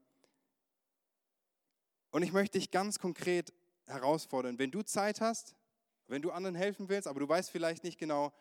und 2.16 2.22
ich 2.22 2.32
möchte 2.32 2.56
dich 2.56 2.70
ganz 2.70 2.98
konkret 2.98 3.52
herausfordern, 3.84 4.58
wenn 4.58 4.70
du 4.70 4.80
Zeit 4.80 5.20
hast, 5.20 5.54
wenn 6.08 6.22
du 6.22 6.30
anderen 6.30 6.54
helfen 6.54 6.88
willst, 6.88 7.06
aber 7.08 7.20
du 7.20 7.28
weißt 7.28 7.50
vielleicht 7.50 7.84
nicht 7.84 7.98
genau, 7.98 8.32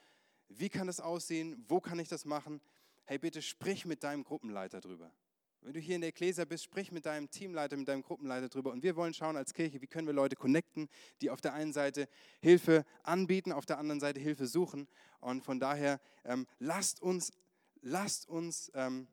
wie 0.48 0.70
kann 0.70 0.88
das 0.88 1.02
aussehen, 1.02 1.66
wo 1.68 1.82
kann 1.82 2.00
ich 2.00 2.08
das 2.08 2.24
machen, 2.24 2.62
hey 3.04 3.18
bitte 3.18 3.42
sprich 3.42 3.86
mit 3.86 4.02
deinem 4.06 4.24
Gruppenleiter 4.24 4.80
drüber. 4.80 5.12
Wenn 5.60 5.74
du 5.74 5.82
hier 5.82 5.96
in 5.96 6.02
der 6.02 6.12
Ecclesia 6.12 6.46
bist, 6.46 6.64
sprich 6.64 6.94
mit 6.94 7.06
deinem 7.06 7.30
Teamleiter, 7.30 7.76
mit 7.76 7.90
deinem 7.90 8.02
Gruppenleiter 8.02 8.48
drüber. 8.48 8.72
Und 8.72 8.82
wir 8.82 8.96
wollen 8.96 9.14
schauen 9.14 9.36
als 9.36 9.54
Kirche, 9.54 9.82
wie 9.82 9.88
können 9.88 10.08
wir 10.08 10.14
Leute 10.14 10.38
connecten, 10.38 10.88
die 11.20 11.30
auf 11.30 11.42
der 11.42 11.54
einen 11.54 11.74
Seite 11.74 12.08
Hilfe 12.40 12.86
anbieten, 13.04 13.52
auf 13.52 13.66
der 13.66 13.78
anderen 13.78 14.00
Seite 14.00 14.22
Hilfe 14.22 14.48
suchen. 14.48 14.88
Und 15.20 15.44
von 15.44 15.60
daher 15.60 16.00
ähm, 16.24 16.48
lasst 16.60 17.02
uns, 17.02 17.34
lasst 17.82 18.30
uns 18.30 18.72
ähm, 18.74 19.10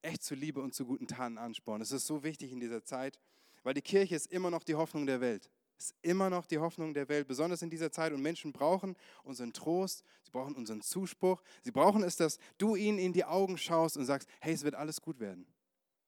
echt 0.00 0.22
zu 0.22 0.34
Liebe 0.34 0.62
und 0.62 0.74
zu 0.74 0.86
guten 0.86 1.06
Taten 1.06 1.36
anspornen. 1.36 1.80
Das 1.80 1.92
ist 1.92 2.06
so 2.06 2.24
wichtig 2.24 2.50
in 2.50 2.60
dieser 2.60 2.82
Zeit, 2.82 3.18
weil 3.66 3.74
die 3.74 3.82
Kirche 3.82 4.14
ist 4.14 4.30
immer 4.30 4.48
noch 4.48 4.62
die 4.62 4.76
Hoffnung 4.76 5.06
der 5.06 5.20
Welt. 5.20 5.50
Ist 5.76 5.92
immer 6.00 6.30
noch 6.30 6.46
die 6.46 6.58
Hoffnung 6.58 6.94
der 6.94 7.08
Welt, 7.08 7.26
besonders 7.26 7.62
in 7.62 7.68
dieser 7.68 7.90
Zeit. 7.90 8.12
Und 8.12 8.22
Menschen 8.22 8.52
brauchen 8.52 8.94
unseren 9.24 9.52
Trost, 9.52 10.04
sie 10.22 10.30
brauchen 10.30 10.54
unseren 10.54 10.82
Zuspruch. 10.82 11.42
Sie 11.64 11.72
brauchen 11.72 12.04
es, 12.04 12.14
dass 12.14 12.38
du 12.58 12.76
ihnen 12.76 13.00
in 13.00 13.12
die 13.12 13.24
Augen 13.24 13.58
schaust 13.58 13.96
und 13.96 14.04
sagst, 14.04 14.28
hey, 14.38 14.54
es 14.54 14.62
wird 14.62 14.76
alles 14.76 15.00
gut 15.00 15.18
werden. 15.18 15.48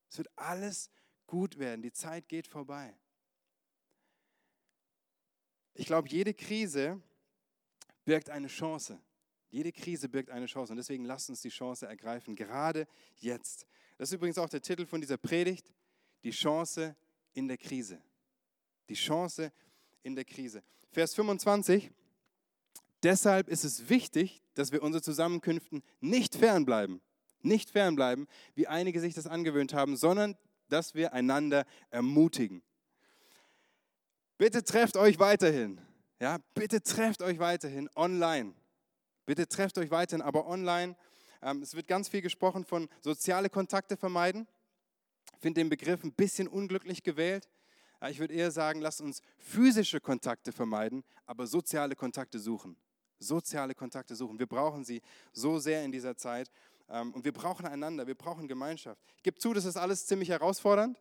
Es 0.08 0.18
wird 0.18 0.28
alles 0.36 0.88
gut 1.26 1.58
werden. 1.58 1.82
Die 1.82 1.90
Zeit 1.90 2.28
geht 2.28 2.46
vorbei. 2.46 2.96
Ich 5.74 5.86
glaube, 5.86 6.08
jede 6.08 6.34
Krise 6.34 7.02
birgt 8.04 8.30
eine 8.30 8.46
Chance. 8.46 9.00
Jede 9.50 9.72
Krise 9.72 10.08
birgt 10.08 10.30
eine 10.30 10.46
Chance. 10.46 10.74
Und 10.74 10.76
deswegen 10.76 11.04
lasst 11.04 11.28
uns 11.28 11.40
die 11.40 11.48
Chance 11.48 11.88
ergreifen, 11.88 12.36
gerade 12.36 12.86
jetzt. 13.16 13.66
Das 13.96 14.10
ist 14.10 14.14
übrigens 14.14 14.38
auch 14.38 14.48
der 14.48 14.62
Titel 14.62 14.86
von 14.86 15.00
dieser 15.00 15.16
Predigt, 15.16 15.72
die 16.22 16.30
Chance 16.30 16.94
in 17.38 17.47
der 17.47 17.57
Krise. 17.57 18.02
Die 18.88 18.95
Chance 18.95 19.52
in 20.02 20.16
der 20.16 20.25
Krise. 20.25 20.62
Vers 20.90 21.14
25. 21.14 21.92
Deshalb 23.04 23.49
ist 23.49 23.64
es 23.64 23.88
wichtig, 23.88 24.42
dass 24.54 24.73
wir 24.73 24.83
unsere 24.83 25.02
Zusammenkünften 25.02 25.85
nicht 26.00 26.35
fernbleiben, 26.35 27.00
nicht 27.42 27.71
fernbleiben, 27.71 28.26
wie 28.57 28.66
einige 28.66 29.00
sich 29.00 29.14
das 29.14 29.28
angewöhnt 29.28 29.73
haben, 29.73 29.97
sondern 29.97 30.37
dass 30.68 30.97
wir 30.97 31.12
einander 31.12 31.64
ermutigen. 31.90 32.61
Bitte 34.37 34.64
trefft 34.64 34.97
euch 34.97 35.21
weiterhin. 35.21 35.80
Ja, 36.21 36.38
bitte 36.54 36.83
trefft 36.83 37.23
euch 37.23 37.38
weiterhin 37.38 37.88
online. 37.95 38.52
Bitte 39.26 39.47
trefft 39.47 39.78
euch 39.78 39.92
weiterhin, 39.92 40.23
aber 40.23 40.49
online. 40.49 40.97
Ähm, 41.40 41.62
es 41.62 41.75
wird 41.75 41.87
ganz 41.87 42.09
viel 42.09 42.23
gesprochen 42.23 42.64
von 42.64 42.88
soziale 43.00 43.49
Kontakte 43.49 43.97
vermeiden. 43.97 44.49
Finde 45.40 45.61
den 45.61 45.68
Begriff 45.68 46.04
ein 46.04 46.12
bisschen 46.12 46.49
unglücklich 46.49 47.02
gewählt. 47.02 47.49
Ich 48.11 48.18
würde 48.18 48.35
eher 48.35 48.50
sagen, 48.50 48.80
lasst 48.80 49.00
uns 49.00 49.23
physische 49.38 50.00
Kontakte 50.00 50.52
vermeiden, 50.52 51.04
aber 51.26 51.47
soziale 51.47 51.97
Kontakte 51.97 52.38
suchen. 52.38 52.76
Soziale 53.18 53.75
Kontakte 53.75 54.14
suchen. 54.14 54.38
Wir 54.38 54.47
brauchen 54.47 54.85
sie 54.85 55.00
so 55.33 55.59
sehr 55.59 55.85
in 55.85 55.92
dieser 55.92 56.16
Zeit. 56.16 56.50
Ähm, 56.88 57.12
und 57.12 57.25
wir 57.25 57.33
brauchen 57.33 57.66
einander, 57.66 58.07
wir 58.07 58.14
brauchen 58.14 58.47
Gemeinschaft. 58.47 59.02
Ich 59.16 59.23
gebe 59.23 59.38
zu, 59.38 59.52
das 59.52 59.64
ist 59.64 59.76
alles 59.76 60.07
ziemlich 60.07 60.28
herausfordernd. 60.28 61.00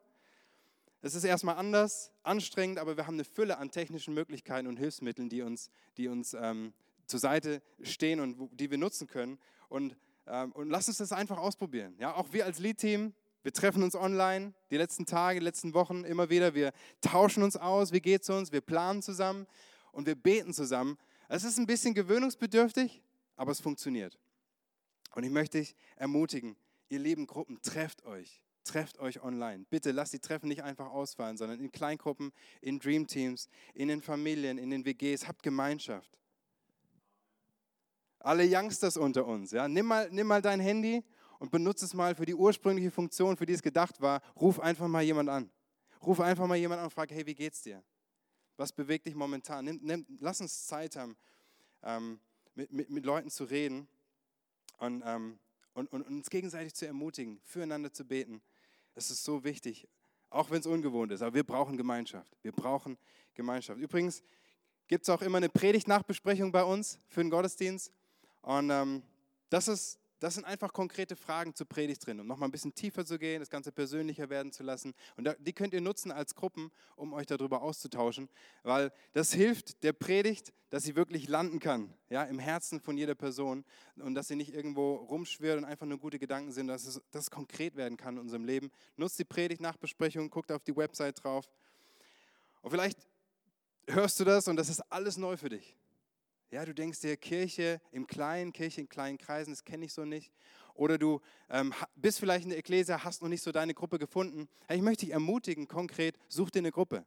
Es 1.01 1.13
ist 1.13 1.23
erstmal 1.23 1.55
anders, 1.55 2.11
anstrengend, 2.23 2.79
aber 2.79 2.97
wir 2.97 3.05
haben 3.05 3.15
eine 3.15 3.23
Fülle 3.23 3.57
an 3.59 3.69
technischen 3.69 4.13
Möglichkeiten 4.13 4.67
und 4.67 4.77
Hilfsmitteln, 4.77 5.29
die 5.29 5.43
uns, 5.43 5.69
die 5.97 6.07
uns 6.07 6.33
ähm, 6.33 6.73
zur 7.05 7.19
Seite 7.19 7.61
stehen 7.83 8.19
und 8.19 8.49
die 8.59 8.71
wir 8.71 8.77
nutzen 8.77 9.07
können. 9.07 9.37
Und 9.69 9.95
Ähm, 10.29 10.51
und 10.51 10.69
lass 10.69 10.89
uns 10.89 10.97
das 10.97 11.13
einfach 11.13 11.37
ausprobieren. 11.37 11.95
Ja, 11.99 12.13
auch 12.13 12.33
wir 12.33 12.43
als 12.43 12.59
Lead-Team, 12.59 13.13
wir 13.43 13.53
treffen 13.53 13.83
uns 13.83 13.95
online 13.95 14.53
die 14.71 14.77
letzten 14.77 15.05
Tage, 15.05 15.39
die 15.39 15.45
letzten 15.45 15.73
Wochen 15.73 16.03
immer 16.03 16.29
wieder. 16.29 16.53
Wir 16.53 16.73
tauschen 17.01 17.43
uns 17.43 17.55
aus, 17.55 17.91
wie 17.91 18.01
geht 18.01 18.23
es 18.23 18.29
uns, 18.29 18.51
wir 18.51 18.61
planen 18.61 19.01
zusammen 19.01 19.47
und 19.91 20.05
wir 20.05 20.15
beten 20.15 20.53
zusammen. 20.53 20.97
Es 21.29 21.43
ist 21.43 21.57
ein 21.57 21.65
bisschen 21.65 21.93
gewöhnungsbedürftig, 21.93 23.01
aber 23.35 23.51
es 23.51 23.59
funktioniert. 23.59 24.17
Und 25.15 25.23
ich 25.23 25.31
möchte 25.31 25.59
dich 25.59 25.75
ermutigen, 25.95 26.55
ihr 26.89 26.99
lieben 26.99 27.27
Gruppen, 27.27 27.61
trefft 27.61 28.05
euch. 28.05 28.41
Trefft 28.63 28.99
euch 28.99 29.23
online. 29.23 29.65
Bitte 29.69 29.91
lasst 29.91 30.11
die 30.11 30.19
Treffen 30.19 30.49
nicht 30.49 30.61
einfach 30.61 30.87
ausfallen, 30.87 31.37
sondern 31.37 31.61
in 31.61 31.71
Kleingruppen, 31.71 32.33
in 32.59 32.79
Dreamteams, 32.79 33.47
in 33.73 33.87
den 33.87 34.01
Familien, 34.01 34.57
in 34.57 34.69
den 34.69 34.83
WGs. 34.85 35.25
Habt 35.25 35.41
Gemeinschaft. 35.41 36.19
Alle 38.19 38.43
Youngsters 38.45 38.97
unter 38.97 39.25
uns, 39.25 39.51
ja, 39.51 39.69
nimm 39.69 39.85
mal, 39.85 40.09
nimm 40.11 40.27
mal 40.27 40.41
dein 40.41 40.59
Handy 40.59 41.01
und 41.39 41.51
benutze 41.51 41.85
es 41.85 41.93
mal 41.93 42.15
für 42.15 42.25
die 42.25 42.35
ursprüngliche 42.35 42.91
Funktion, 42.91 43.37
für 43.37 43.45
die 43.45 43.53
es 43.53 43.61
gedacht 43.61 44.01
war. 44.01 44.21
Ruf 44.35 44.59
einfach 44.59 44.87
mal 44.87 45.03
jemand 45.03 45.29
an. 45.29 45.49
Ruf 46.05 46.19
einfach 46.19 46.47
mal 46.47 46.55
jemand 46.55 46.79
an 46.79 46.85
und 46.85 46.91
frag, 46.91 47.11
hey, 47.11 47.25
wie 47.25 47.35
geht's 47.35 47.61
dir? 47.61 47.83
Was 48.55 48.71
bewegt 48.71 49.07
dich 49.07 49.15
momentan? 49.15 49.65
Nimm, 49.65 49.79
nimm, 49.81 50.05
lass 50.19 50.41
uns 50.41 50.65
Zeit 50.65 50.95
haben, 50.95 51.15
ähm, 51.83 52.19
mit, 52.55 52.71
mit, 52.71 52.89
mit 52.89 53.05
Leuten 53.05 53.29
zu 53.29 53.43
reden 53.43 53.87
und, 54.77 55.03
ähm, 55.05 55.39
und, 55.73 55.91
und, 55.91 56.01
uns 56.03 56.29
gegenseitig 56.29 56.73
zu 56.73 56.87
ermutigen, 56.87 57.39
füreinander 57.43 57.93
zu 57.93 58.03
beten. 58.03 58.41
Es 58.95 59.11
ist 59.11 59.23
so 59.23 59.43
wichtig, 59.43 59.87
auch 60.29 60.49
wenn 60.49 60.59
es 60.59 60.65
ungewohnt 60.65 61.11
ist. 61.11 61.21
Aber 61.21 61.35
wir 61.35 61.43
brauchen 61.43 61.77
Gemeinschaft. 61.77 62.35
Wir 62.41 62.51
brauchen 62.51 62.97
Gemeinschaft. 63.35 63.79
Übrigens 63.79 64.23
gibt 64.87 65.03
es 65.03 65.09
auch 65.09 65.21
immer 65.21 65.37
eine 65.37 65.49
Predigt-Nachbesprechung 65.49 66.51
bei 66.51 66.63
uns 66.63 66.99
für 67.09 67.21
den 67.21 67.29
Gottesdienst. 67.29 67.91
Und 68.41 68.69
ähm, 68.69 69.03
das, 69.49 69.67
ist, 69.67 69.99
das 70.19 70.35
sind 70.35 70.45
einfach 70.45 70.73
konkrete 70.73 71.15
Fragen 71.15 71.53
zur 71.53 71.67
Predigt 71.67 72.05
drin, 72.05 72.19
um 72.19 72.27
nochmal 72.27 72.49
ein 72.49 72.51
bisschen 72.51 72.73
tiefer 72.73 73.05
zu 73.05 73.19
gehen, 73.19 73.39
das 73.39 73.49
Ganze 73.49 73.71
persönlicher 73.71 74.29
werden 74.29 74.51
zu 74.51 74.63
lassen. 74.63 74.93
Und 75.15 75.35
die 75.39 75.53
könnt 75.53 75.73
ihr 75.73 75.81
nutzen 75.81 76.11
als 76.11 76.35
Gruppen, 76.35 76.71
um 76.95 77.13
euch 77.13 77.25
darüber 77.25 77.61
auszutauschen, 77.61 78.29
weil 78.63 78.91
das 79.13 79.33
hilft 79.33 79.83
der 79.83 79.93
Predigt, 79.93 80.53
dass 80.69 80.83
sie 80.83 80.95
wirklich 80.95 81.27
landen 81.27 81.59
kann, 81.59 81.93
ja, 82.09 82.23
im 82.23 82.39
Herzen 82.39 82.81
von 82.81 82.97
jeder 82.97 83.15
Person 83.15 83.63
und 83.95 84.15
dass 84.15 84.27
sie 84.27 84.35
nicht 84.35 84.53
irgendwo 84.53 84.95
rumschwirrt 84.95 85.57
und 85.57 85.65
einfach 85.65 85.85
nur 85.85 85.97
gute 85.97 86.19
Gedanken 86.19 86.51
sind, 86.51 86.67
dass 86.67 86.85
es, 86.85 87.01
dass 87.11 87.23
es 87.23 87.31
konkret 87.31 87.75
werden 87.75 87.97
kann 87.97 88.15
in 88.15 88.21
unserem 88.21 88.43
Leben. 88.43 88.71
Nutzt 88.97 89.17
die 89.19 89.25
Predigt 89.25 89.61
Nachbesprechung, 89.61 90.29
guckt 90.29 90.51
auf 90.51 90.63
die 90.63 90.75
Website 90.75 91.23
drauf. 91.23 91.49
Und 92.61 92.71
vielleicht 92.71 92.99
hörst 93.87 94.19
du 94.19 94.25
das 94.25 94.47
und 94.47 94.57
das 94.57 94.69
ist 94.69 94.81
alles 94.91 95.17
neu 95.17 95.37
für 95.37 95.49
dich. 95.49 95.77
Ja, 96.49 96.63
du 96.63 96.73
denkst 96.73 97.01
dir, 97.01 97.17
Kirche 97.17 97.81
im 97.91 98.07
Kleinen, 98.07 98.53
Kirche 98.53 98.79
in 98.79 98.87
kleinen 98.87 99.17
Kreisen, 99.17 99.51
das 99.51 99.65
kenne 99.65 99.85
ich 99.85 99.93
so 99.93 100.05
nicht. 100.05 100.31
Oder 100.75 100.97
du 100.97 101.19
ähm, 101.49 101.73
bist 101.95 102.19
vielleicht 102.19 102.45
in 102.45 102.51
der 102.51 102.59
Ekklesia, 102.59 103.03
hast 103.03 103.21
noch 103.21 103.27
nicht 103.27 103.41
so 103.41 103.51
deine 103.51 103.73
Gruppe 103.73 103.99
gefunden. 103.99 104.47
Hey, 104.67 104.77
ich 104.77 104.83
möchte 104.83 105.05
dich 105.05 105.13
ermutigen, 105.13 105.67
konkret, 105.67 106.17
such 106.29 106.49
dir 106.51 106.59
eine 106.59 106.71
Gruppe. 106.71 107.05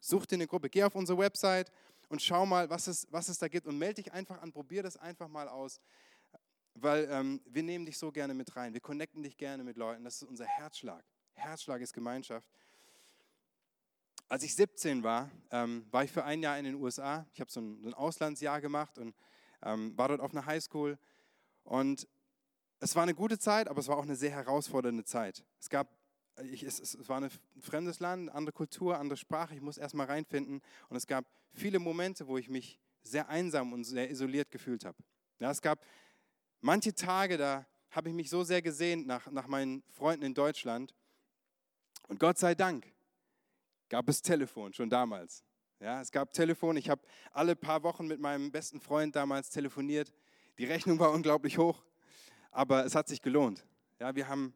Such 0.00 0.26
dir 0.26 0.34
eine 0.34 0.48
Gruppe. 0.48 0.68
Geh 0.68 0.82
auf 0.82 0.96
unsere 0.96 1.16
Website 1.18 1.70
und 2.08 2.22
schau 2.22 2.44
mal, 2.44 2.68
was 2.68 2.88
es, 2.88 3.06
was 3.10 3.28
es 3.28 3.38
da 3.38 3.46
gibt 3.46 3.68
und 3.68 3.78
melde 3.78 4.02
dich 4.02 4.12
einfach 4.12 4.42
an, 4.42 4.52
probier 4.52 4.82
das 4.82 4.96
einfach 4.96 5.28
mal 5.28 5.48
aus. 5.48 5.80
Weil 6.74 7.08
ähm, 7.10 7.40
wir 7.46 7.62
nehmen 7.62 7.86
dich 7.86 7.98
so 7.98 8.10
gerne 8.10 8.34
mit 8.34 8.56
rein. 8.56 8.74
Wir 8.74 8.80
connecten 8.80 9.22
dich 9.22 9.36
gerne 9.36 9.62
mit 9.62 9.76
Leuten. 9.76 10.04
Das 10.04 10.16
ist 10.16 10.28
unser 10.28 10.44
Herzschlag. 10.44 11.04
Herzschlag 11.34 11.80
ist 11.80 11.92
Gemeinschaft. 11.92 12.48
Als 14.28 14.42
ich 14.42 14.56
17 14.56 15.04
war, 15.04 15.30
ähm, 15.52 15.86
war 15.92 16.02
ich 16.02 16.10
für 16.10 16.24
ein 16.24 16.42
Jahr 16.42 16.58
in 16.58 16.64
den 16.64 16.74
USA. 16.74 17.24
Ich 17.32 17.40
habe 17.40 17.50
so 17.50 17.60
ein, 17.60 17.86
ein, 17.86 17.94
Auslandsjahr 17.94 18.60
gemacht 18.60 18.98
und 18.98 19.14
ähm, 19.62 19.96
war 19.96 20.08
dort 20.08 20.20
auf 20.20 20.32
einer 20.32 20.44
Highschool. 20.44 20.98
Und 21.62 22.08
es 22.80 22.96
war 22.96 23.04
eine 23.04 23.14
gute 23.14 23.38
Zeit, 23.38 23.68
aber 23.68 23.78
es 23.78 23.86
war 23.86 23.96
auch 23.96 24.02
eine 24.02 24.16
sehr 24.16 24.32
herausfordernde 24.32 25.04
Zeit. 25.04 25.44
Es 25.60 25.70
gab, 25.70 25.88
ich, 26.42 26.64
es, 26.64 26.80
es 26.80 27.08
war 27.08 27.20
ein 27.20 27.30
fremdes 27.60 28.00
Land, 28.00 28.28
andere 28.30 28.52
Kultur, 28.52 28.98
andere 28.98 29.16
Sprache. 29.16 29.54
Ich 29.54 29.60
muss 29.60 29.78
erstmal 29.78 30.06
reinfinden. 30.06 30.60
Und 30.88 30.96
es 30.96 31.06
gab 31.06 31.24
viele 31.52 31.78
Momente, 31.78 32.26
wo 32.26 32.36
ich 32.36 32.48
mich 32.48 32.80
sehr 33.04 33.28
einsam 33.28 33.72
und 33.72 33.84
sehr 33.84 34.10
isoliert 34.10 34.50
gefühlt 34.50 34.84
habe. 34.84 34.98
Ja, 35.38 35.52
es 35.52 35.62
gab 35.62 35.84
manche 36.60 36.92
Tage, 36.92 37.38
da 37.38 37.64
habe 37.90 38.08
ich 38.08 38.14
mich 38.14 38.28
so 38.28 38.42
sehr 38.42 38.60
gesehnt 38.60 39.06
nach, 39.06 39.30
nach 39.30 39.46
meinen 39.46 39.84
Freunden 39.92 40.24
in 40.24 40.34
Deutschland. 40.34 40.92
Und 42.08 42.18
Gott 42.18 42.38
sei 42.38 42.56
Dank 42.56 42.95
gab 43.88 44.08
es 44.08 44.22
Telefon, 44.22 44.72
schon 44.72 44.90
damals. 44.90 45.44
Ja, 45.80 46.00
es 46.00 46.10
gab 46.10 46.32
Telefon. 46.32 46.76
Ich 46.76 46.88
habe 46.88 47.02
alle 47.32 47.54
paar 47.54 47.82
Wochen 47.82 48.06
mit 48.06 48.18
meinem 48.20 48.50
besten 48.50 48.80
Freund 48.80 49.14
damals 49.14 49.50
telefoniert. 49.50 50.12
Die 50.58 50.64
Rechnung 50.64 50.98
war 50.98 51.12
unglaublich 51.12 51.58
hoch, 51.58 51.84
aber 52.50 52.84
es 52.86 52.94
hat 52.94 53.08
sich 53.08 53.20
gelohnt. 53.20 53.66
Ja, 54.00 54.14
wir 54.14 54.26
haben, 54.26 54.54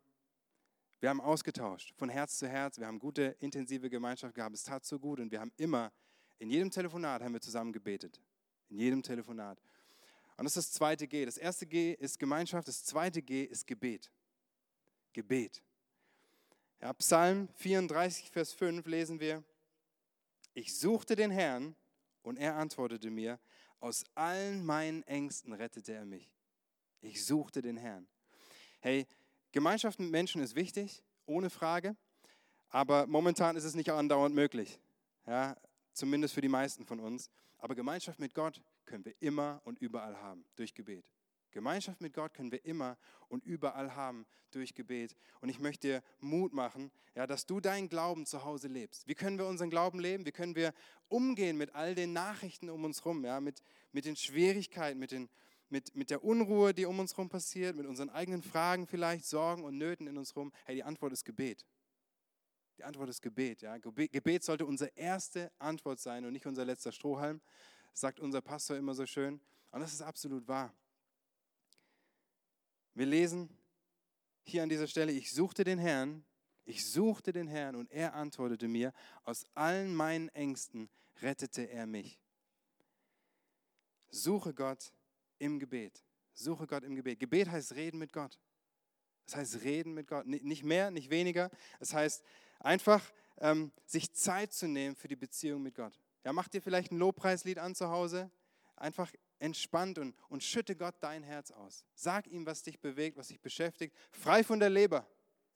wir 1.00 1.10
haben 1.10 1.20
ausgetauscht, 1.20 1.92
von 1.96 2.08
Herz 2.08 2.38
zu 2.38 2.49
Herz. 2.49 2.78
Wir 2.78 2.87
haben 2.87 2.99
gute, 2.99 3.37
intensive 3.40 3.90
Gemeinschaft 3.90 4.34
gehabt. 4.34 4.54
Es 4.54 4.64
tat 4.64 4.84
so 4.84 4.99
gut 4.99 5.20
und 5.20 5.30
wir 5.30 5.40
haben 5.40 5.52
immer, 5.58 5.92
in 6.38 6.49
jedem 6.49 6.70
Telefonat 6.70 7.22
haben 7.22 7.34
wir 7.34 7.40
zusammen 7.40 7.72
gebetet. 7.72 8.20
In 8.70 8.78
jedem 8.78 9.02
Telefonat. 9.02 9.60
Und 10.38 10.44
das 10.44 10.56
ist 10.56 10.68
das 10.68 10.72
zweite 10.72 11.06
G. 11.06 11.26
Das 11.26 11.37
erste 11.37 11.66
G 11.66 11.92
ist 11.92 12.18
Gemeinschaft, 12.18 12.66
das 12.66 12.82
zweite 12.82 13.20
G 13.20 13.44
ist 13.44 13.66
Gebet. 13.66 14.10
Gebet. 15.12 15.62
Ja, 16.82 16.94
Psalm 16.94 17.49
34, 17.56 18.30
Vers 18.30 18.54
5 18.54 18.87
lesen 18.87 19.20
wir, 19.20 19.44
ich 20.54 20.78
suchte 20.78 21.14
den 21.14 21.30
Herrn 21.30 21.76
und 22.22 22.38
er 22.38 22.56
antwortete 22.56 23.10
mir, 23.10 23.38
aus 23.80 24.02
allen 24.14 24.64
meinen 24.64 25.02
Ängsten 25.02 25.52
rettete 25.52 25.92
er 25.92 26.06
mich. 26.06 26.32
Ich 27.02 27.26
suchte 27.26 27.60
den 27.60 27.76
Herrn. 27.76 28.08
Hey, 28.80 29.06
Gemeinschaft 29.52 30.00
mit 30.00 30.10
Menschen 30.10 30.40
ist 30.40 30.54
wichtig, 30.54 31.04
ohne 31.26 31.50
Frage, 31.50 31.96
aber 32.70 33.06
momentan 33.06 33.56
ist 33.56 33.64
es 33.64 33.75
nicht 33.75 33.90
andauernd 33.90 34.34
möglich. 34.34 34.80
Ja, 35.26 35.58
zumindest 35.92 36.32
für 36.32 36.40
die 36.40 36.49
meisten 36.49 36.87
von 36.87 36.99
uns. 36.99 37.28
Aber 37.58 37.75
Gemeinschaft 37.75 38.18
mit 38.18 38.32
Gott 38.32 38.62
können 38.87 39.04
wir 39.04 39.14
immer 39.20 39.60
und 39.64 39.78
überall 39.80 40.16
haben, 40.16 40.46
durch 40.56 40.72
Gebet. 40.72 41.04
Gemeinschaft 41.50 42.00
mit 42.00 42.12
Gott 42.12 42.35
können 42.35 42.52
wir 42.52 42.64
immer 42.64 42.97
und 43.28 43.45
überall 43.45 43.95
haben 43.95 44.26
durch 44.50 44.75
Gebet. 44.75 45.16
Und 45.40 45.49
ich 45.49 45.59
möchte 45.59 45.88
dir 45.88 46.02
Mut 46.21 46.52
machen, 46.52 46.90
ja, 47.14 47.26
dass 47.26 47.47
du 47.47 47.61
deinen 47.61 47.88
Glauben 47.88 48.26
zu 48.26 48.45
Hause 48.45 48.69
lebst. 48.69 49.07
Wie 49.07 49.14
können 49.14 49.38
wir 49.38 49.47
unseren 49.47 49.71
Glauben 49.71 50.00
leben? 50.00 50.26
Wie 50.26 50.33
können 50.33 50.54
wir 50.54 50.73
umgehen 51.09 51.57
mit 51.57 51.75
all 51.75 51.95
den 51.95 52.12
Nachrichten 52.12 52.71
um 52.71 52.85
uns 52.85 53.04
herum, 53.04 53.25
ja, 53.25 53.40
mit, 53.40 53.62
mit 53.92 54.04
den 54.04 54.16
Schwierigkeiten, 54.16 54.99
mit, 54.99 55.12
den, 55.12 55.28
mit, 55.69 55.95
mit 55.97 56.11
der 56.11 56.25
Unruhe, 56.25 56.73
die 56.73 56.87
um 56.87 56.99
uns 56.99 57.12
herum 57.16 57.28
passiert, 57.28 57.76
mit 57.76 57.87
unseren 57.87 58.11
eigenen 58.11 58.42
Fragen 58.42 58.87
vielleicht, 58.87 59.25
Sorgen 59.25 59.64
und 59.64 59.76
Nöten 59.78 60.07
in 60.07 60.16
uns 60.19 60.35
herum? 60.35 60.52
Hey, 60.64 60.76
die 60.76 60.85
Antwort 60.85 61.12
ist 61.12 61.25
Gebet. 61.25 61.64
Die 62.78 62.85
Antwort 62.85 63.11
ist 63.11 63.21
Gebet. 63.21 63.61
Ja. 63.61 63.76
Gebet 63.76 64.42
sollte 64.42 64.64
unsere 64.64 64.90
erste 64.97 65.52
Antwort 65.59 66.00
sein 66.00 66.25
und 66.25 66.33
nicht 66.33 66.47
unser 66.47 66.64
letzter 66.64 66.92
Strohhalm, 66.92 67.42
sagt 67.92 68.21
unser 68.21 68.40
Pastor 68.40 68.76
immer 68.76 68.95
so 68.95 69.04
schön. 69.04 69.40
Und 69.71 69.80
das 69.80 69.92
ist 69.92 70.00
absolut 70.00 70.49
wahr. 70.49 70.73
Wir 72.94 73.06
lesen 73.06 73.49
hier 74.42 74.62
an 74.62 74.68
dieser 74.68 74.87
Stelle, 74.87 75.12
ich 75.12 75.32
suchte 75.32 75.64
den 75.64 75.78
Herrn, 75.78 76.25
ich 76.64 76.90
suchte 76.90 77.32
den 77.32 77.49
Herrn 77.49 77.76
und 77.76 77.90
er 77.90 78.14
antwortete 78.14 78.68
mir, 78.68 78.92
aus 79.25 79.44
allen 79.54 79.94
meinen 79.94 80.28
Ängsten 80.30 80.88
rettete 81.23 81.62
er 81.62 81.87
mich. 81.87 82.18
Suche 84.11 84.54
Gott 84.54 84.92
im 85.38 85.59
Gebet. 85.59 86.04
Suche 86.32 86.66
Gott 86.66 86.85
im 86.85 86.97
Gebet. 86.97 87.20
Gebet 87.20 87.49
heißt 87.49 87.75
reden 87.75 87.99
mit 87.99 88.12
Gott. 88.12 88.38
Das 89.26 89.37
heißt 89.37 89.62
reden 89.62 89.94
mit 89.94 90.06
Gott. 90.06 90.26
Nicht 90.26 90.64
mehr, 90.64 90.90
nicht 90.90 91.11
weniger. 91.11 91.50
Es 91.78 91.94
heißt 91.94 92.25
einfach 92.59 93.12
ähm, 93.38 93.73
sich 93.87 94.12
Zeit 94.12 94.52
zu 94.52 94.66
nehmen 94.66 94.97
für 94.97 95.09
die 95.09 95.16
Beziehung 95.16 95.62
mit 95.62 95.75
Gott. 95.75 95.99
Ja, 96.25 96.32
mach 96.32 96.49
dir 96.49 96.61
vielleicht 96.61 96.92
ein 96.92 96.99
Lobpreislied 96.99 97.59
an 97.59 97.75
zu 97.75 97.88
Hause. 97.88 98.30
Einfach 98.76 99.12
entspannt 99.40 99.99
und, 99.99 100.14
und 100.28 100.42
schütte 100.42 100.76
Gott 100.76 100.94
dein 101.00 101.23
Herz 101.23 101.50
aus. 101.50 101.85
Sag 101.94 102.26
ihm, 102.28 102.47
was 102.47 102.62
dich 102.62 102.78
bewegt, 102.78 103.16
was 103.16 103.28
dich 103.28 103.40
beschäftigt. 103.40 103.97
Frei 104.12 104.44
von 104.44 104.61
der 104.61 104.70
Leber. 104.70 105.06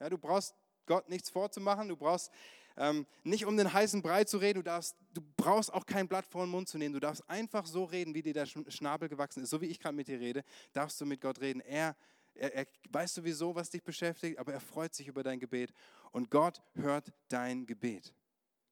Ja, 0.00 0.08
du 0.08 0.18
brauchst 0.18 0.54
Gott 0.86 1.08
nichts 1.08 1.30
vorzumachen. 1.30 1.88
Du 1.88 1.96
brauchst 1.96 2.30
ähm, 2.76 3.06
nicht 3.22 3.46
um 3.46 3.56
den 3.56 3.72
heißen 3.72 4.02
Brei 4.02 4.24
zu 4.24 4.38
reden. 4.38 4.60
Du, 4.60 4.64
darfst, 4.64 4.96
du 5.12 5.20
brauchst 5.36 5.72
auch 5.72 5.86
kein 5.86 6.08
Blatt 6.08 6.26
vor 6.26 6.44
den 6.44 6.50
Mund 6.50 6.68
zu 6.68 6.78
nehmen. 6.78 6.94
Du 6.94 7.00
darfst 7.00 7.28
einfach 7.28 7.66
so 7.66 7.84
reden, 7.84 8.14
wie 8.14 8.22
dir 8.22 8.34
der 8.34 8.46
Schnabel 8.46 9.08
gewachsen 9.08 9.42
ist. 9.42 9.50
So 9.50 9.60
wie 9.60 9.66
ich 9.66 9.78
gerade 9.78 9.94
mit 9.94 10.08
dir 10.08 10.18
rede, 10.18 10.42
darfst 10.72 11.00
du 11.00 11.06
mit 11.06 11.20
Gott 11.20 11.40
reden. 11.40 11.60
Er, 11.60 11.94
er, 12.34 12.54
er 12.54 12.66
weiß 12.90 13.14
sowieso, 13.14 13.54
was 13.54 13.70
dich 13.70 13.82
beschäftigt, 13.82 14.38
aber 14.38 14.52
er 14.52 14.60
freut 14.60 14.94
sich 14.94 15.06
über 15.06 15.22
dein 15.22 15.38
Gebet. 15.38 15.72
Und 16.10 16.30
Gott 16.30 16.62
hört 16.74 17.12
dein 17.28 17.66
Gebet. 17.66 18.12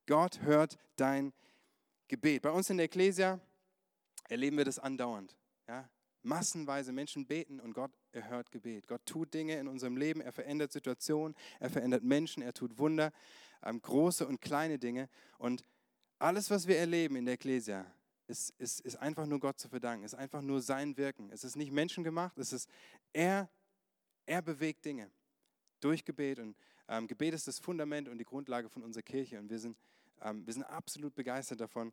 Gott 0.07 0.41
hört 0.43 0.79
dein 0.97 1.33
Gebet. 2.09 2.43
Bei 2.43 2.51
uns 2.51 2.69
in 2.71 2.77
der 2.77 2.87
Ecclesia 2.87 3.41
erleben 4.33 4.57
wir 4.57 4.65
das 4.65 4.79
andauernd. 4.79 5.37
Ja? 5.69 5.89
Massenweise 6.23 6.93
Menschen 6.93 7.27
beten 7.27 7.61
und 7.61 7.75
Gott 7.75 7.93
erhört 8.13 8.51
Gebet. 8.51 8.87
Gott 8.87 9.05
tut 9.07 9.35
Dinge 9.35 9.59
in 9.59 9.69
unserem 9.69 9.97
Leben, 9.97 10.21
er 10.21 10.33
verändert 10.33 10.73
Situationen, 10.73 11.37
er 11.61 11.71
verändert 11.71 12.03
Menschen, 12.03 12.43
er 12.43 12.53
tut 12.53 12.79
Wunder, 12.79 13.13
ähm, 13.63 13.81
große 13.81 14.27
und 14.27 14.41
kleine 14.41 14.79
Dinge. 14.79 15.09
Und 15.39 15.65
alles, 16.19 16.51
was 16.51 16.67
wir 16.67 16.79
erleben 16.79 17.17
in 17.17 17.25
der 17.25 17.35
Ecclesia, 17.35 17.87
ist, 18.29 18.51
ist, 18.59 18.81
ist 18.81 18.97
einfach 18.97 19.27
nur 19.27 19.41
Gott 19.41 19.59
zu 19.59 19.69
verdanken, 19.69 20.05
ist 20.05 20.15
einfach 20.15 20.43
nur 20.43 20.63
sein 20.63 20.97
Wirken. 20.97 21.31
Es 21.31 21.45
ist 21.45 21.57
nicht 21.57 21.73
menschengemacht, 21.73 22.39
es 22.39 22.53
ist 22.53 22.69
er, 23.13 23.51
er 24.27 24.41
bewegt 24.41 24.85
Dinge 24.85 25.11
durch 25.81 26.05
Gebet 26.05 26.39
und 26.39 26.57
ähm, 26.89 27.07
Gebet 27.09 27.35
ist 27.35 27.49
das 27.49 27.59
Fundament 27.59 28.09
und 28.09 28.19
die 28.19 28.25
Grundlage 28.25 28.69
von 28.69 28.83
unserer 28.83 29.03
Kirche 29.03 29.39
und 29.39 29.51
wir 29.51 29.59
sind, 29.59 29.77
ähm, 30.23 30.47
wir 30.47 30.53
sind 30.55 30.63
absolut 30.63 31.15
begeistert 31.15 31.61
davon. 31.61 31.93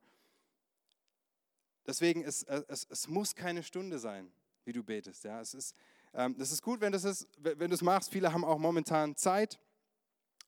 Deswegen, 1.89 2.21
ist, 2.21 2.43
äh, 2.43 2.61
es, 2.67 2.85
es 2.91 3.07
muss 3.07 3.33
keine 3.33 3.63
Stunde 3.63 3.97
sein, 3.97 4.31
wie 4.63 4.71
du 4.73 4.83
betest. 4.83 5.23
Ja? 5.23 5.41
Es 5.41 5.55
ist, 5.55 5.75
ähm, 6.13 6.35
das 6.37 6.51
ist 6.51 6.61
gut, 6.61 6.81
wenn, 6.81 6.91
das 6.91 7.03
ist, 7.03 7.27
wenn 7.39 7.67
du 7.67 7.73
es 7.73 7.81
machst. 7.81 8.11
Viele 8.11 8.31
haben 8.31 8.45
auch 8.45 8.59
momentan 8.59 9.15
Zeit, 9.15 9.59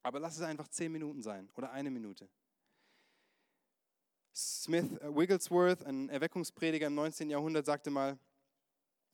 aber 0.03 0.19
lass 0.19 0.35
es 0.35 0.43
einfach 0.43 0.67
zehn 0.67 0.91
Minuten 0.91 1.23
sein 1.23 1.49
oder 1.55 1.71
eine 1.71 1.89
Minute. 1.89 2.29
Smith 4.35 4.85
äh, 4.99 5.15
Wigglesworth, 5.15 5.83
ein 5.83 6.09
Erweckungsprediger 6.09 6.85
im 6.85 6.93
19. 6.93 7.31
Jahrhundert, 7.31 7.65
sagte 7.65 7.89
mal, 7.89 8.19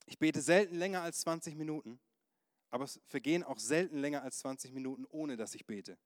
ich 0.04 0.18
bete 0.18 0.42
selten 0.42 0.74
länger 0.74 1.00
als 1.00 1.20
20 1.20 1.56
Minuten, 1.56 1.98
aber 2.68 2.84
es 2.84 3.00
vergehen 3.06 3.42
auch 3.42 3.58
selten 3.58 3.96
länger 3.96 4.20
als 4.20 4.40
20 4.40 4.74
Minuten, 4.74 5.06
ohne 5.08 5.38
dass 5.38 5.54
ich 5.54 5.64
bete. 5.64 5.96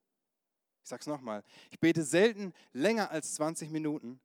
Ich 0.84 0.88
sage 0.88 1.00
es 1.00 1.08
nochmal, 1.08 1.42
ich 1.72 1.80
bete 1.80 2.04
selten 2.04 2.54
länger 2.72 3.10
als 3.10 3.34
20 3.34 3.70
Minuten, 3.70 4.20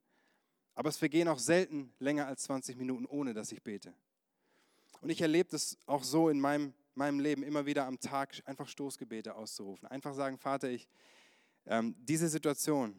aber 0.78 0.90
es 0.90 0.96
vergehen 0.96 1.26
auch 1.26 1.40
selten 1.40 1.92
länger 1.98 2.28
als 2.28 2.44
20 2.44 2.76
Minuten, 2.76 3.04
ohne 3.04 3.34
dass 3.34 3.50
ich 3.50 3.64
bete. 3.64 3.92
Und 5.00 5.10
ich 5.10 5.20
erlebe 5.20 5.48
das 5.50 5.76
auch 5.86 6.04
so 6.04 6.28
in 6.28 6.38
meinem, 6.38 6.72
meinem 6.94 7.18
Leben, 7.18 7.42
immer 7.42 7.66
wieder 7.66 7.84
am 7.84 7.98
Tag 7.98 8.40
einfach 8.44 8.68
Stoßgebete 8.68 9.34
auszurufen. 9.34 9.88
Einfach 9.88 10.14
sagen, 10.14 10.38
Vater, 10.38 10.70
ich, 10.70 10.88
ähm, 11.66 11.96
diese 11.98 12.28
Situation, 12.28 12.96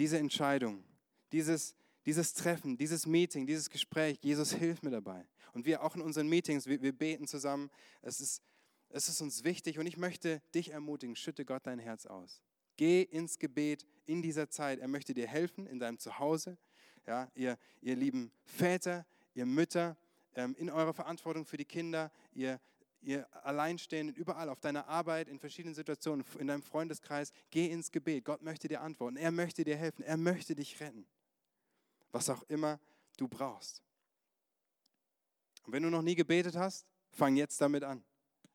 diese 0.00 0.18
Entscheidung, 0.18 0.82
dieses, 1.30 1.76
dieses 2.06 2.34
Treffen, 2.34 2.76
dieses 2.76 3.06
Meeting, 3.06 3.46
dieses 3.46 3.70
Gespräch, 3.70 4.18
Jesus 4.22 4.52
hilft 4.52 4.82
mir 4.82 4.90
dabei. 4.90 5.24
Und 5.52 5.66
wir 5.66 5.84
auch 5.84 5.94
in 5.94 6.02
unseren 6.02 6.26
Meetings, 6.26 6.66
wir, 6.66 6.82
wir 6.82 6.92
beten 6.92 7.28
zusammen. 7.28 7.70
Es 8.02 8.20
ist, 8.20 8.42
es 8.88 9.08
ist 9.08 9.20
uns 9.20 9.44
wichtig 9.44 9.78
und 9.78 9.86
ich 9.86 9.96
möchte 9.96 10.42
dich 10.56 10.72
ermutigen, 10.72 11.14
schütte 11.14 11.44
Gott 11.44 11.68
dein 11.68 11.78
Herz 11.78 12.06
aus. 12.06 12.42
Geh 12.76 13.02
ins 13.02 13.38
Gebet 13.38 13.86
in 14.06 14.22
dieser 14.22 14.50
Zeit. 14.50 14.80
Er 14.80 14.88
möchte 14.88 15.14
dir 15.14 15.28
helfen 15.28 15.68
in 15.68 15.78
deinem 15.78 16.00
Zuhause. 16.00 16.58
Ja, 17.06 17.30
ihr, 17.34 17.58
ihr 17.80 17.96
lieben 17.96 18.32
Väter, 18.44 19.06
ihr 19.34 19.46
Mütter, 19.46 19.96
ähm, 20.34 20.54
in 20.58 20.70
eurer 20.70 20.94
Verantwortung 20.94 21.44
für 21.44 21.56
die 21.56 21.64
Kinder, 21.64 22.12
ihr, 22.32 22.60
ihr 23.00 23.26
Alleinstehenden, 23.44 24.14
überall 24.14 24.48
auf 24.48 24.60
deiner 24.60 24.86
Arbeit, 24.86 25.28
in 25.28 25.38
verschiedenen 25.38 25.74
Situationen, 25.74 26.24
in 26.38 26.46
deinem 26.46 26.62
Freundeskreis, 26.62 27.32
geh 27.50 27.66
ins 27.66 27.90
Gebet. 27.90 28.24
Gott 28.24 28.42
möchte 28.42 28.68
dir 28.68 28.80
antworten. 28.80 29.16
Er 29.16 29.32
möchte 29.32 29.64
dir 29.64 29.76
helfen. 29.76 30.02
Er 30.02 30.16
möchte 30.16 30.54
dich 30.54 30.80
retten 30.80 31.06
was 32.12 32.28
auch 32.28 32.42
immer 32.44 32.80
du 33.16 33.28
brauchst. 33.28 33.82
Und 35.64 35.72
wenn 35.72 35.82
du 35.82 35.90
noch 35.90 36.02
nie 36.02 36.14
gebetet 36.14 36.56
hast, 36.56 36.86
fang 37.10 37.36
jetzt 37.36 37.60
damit 37.60 37.84
an. 37.84 38.02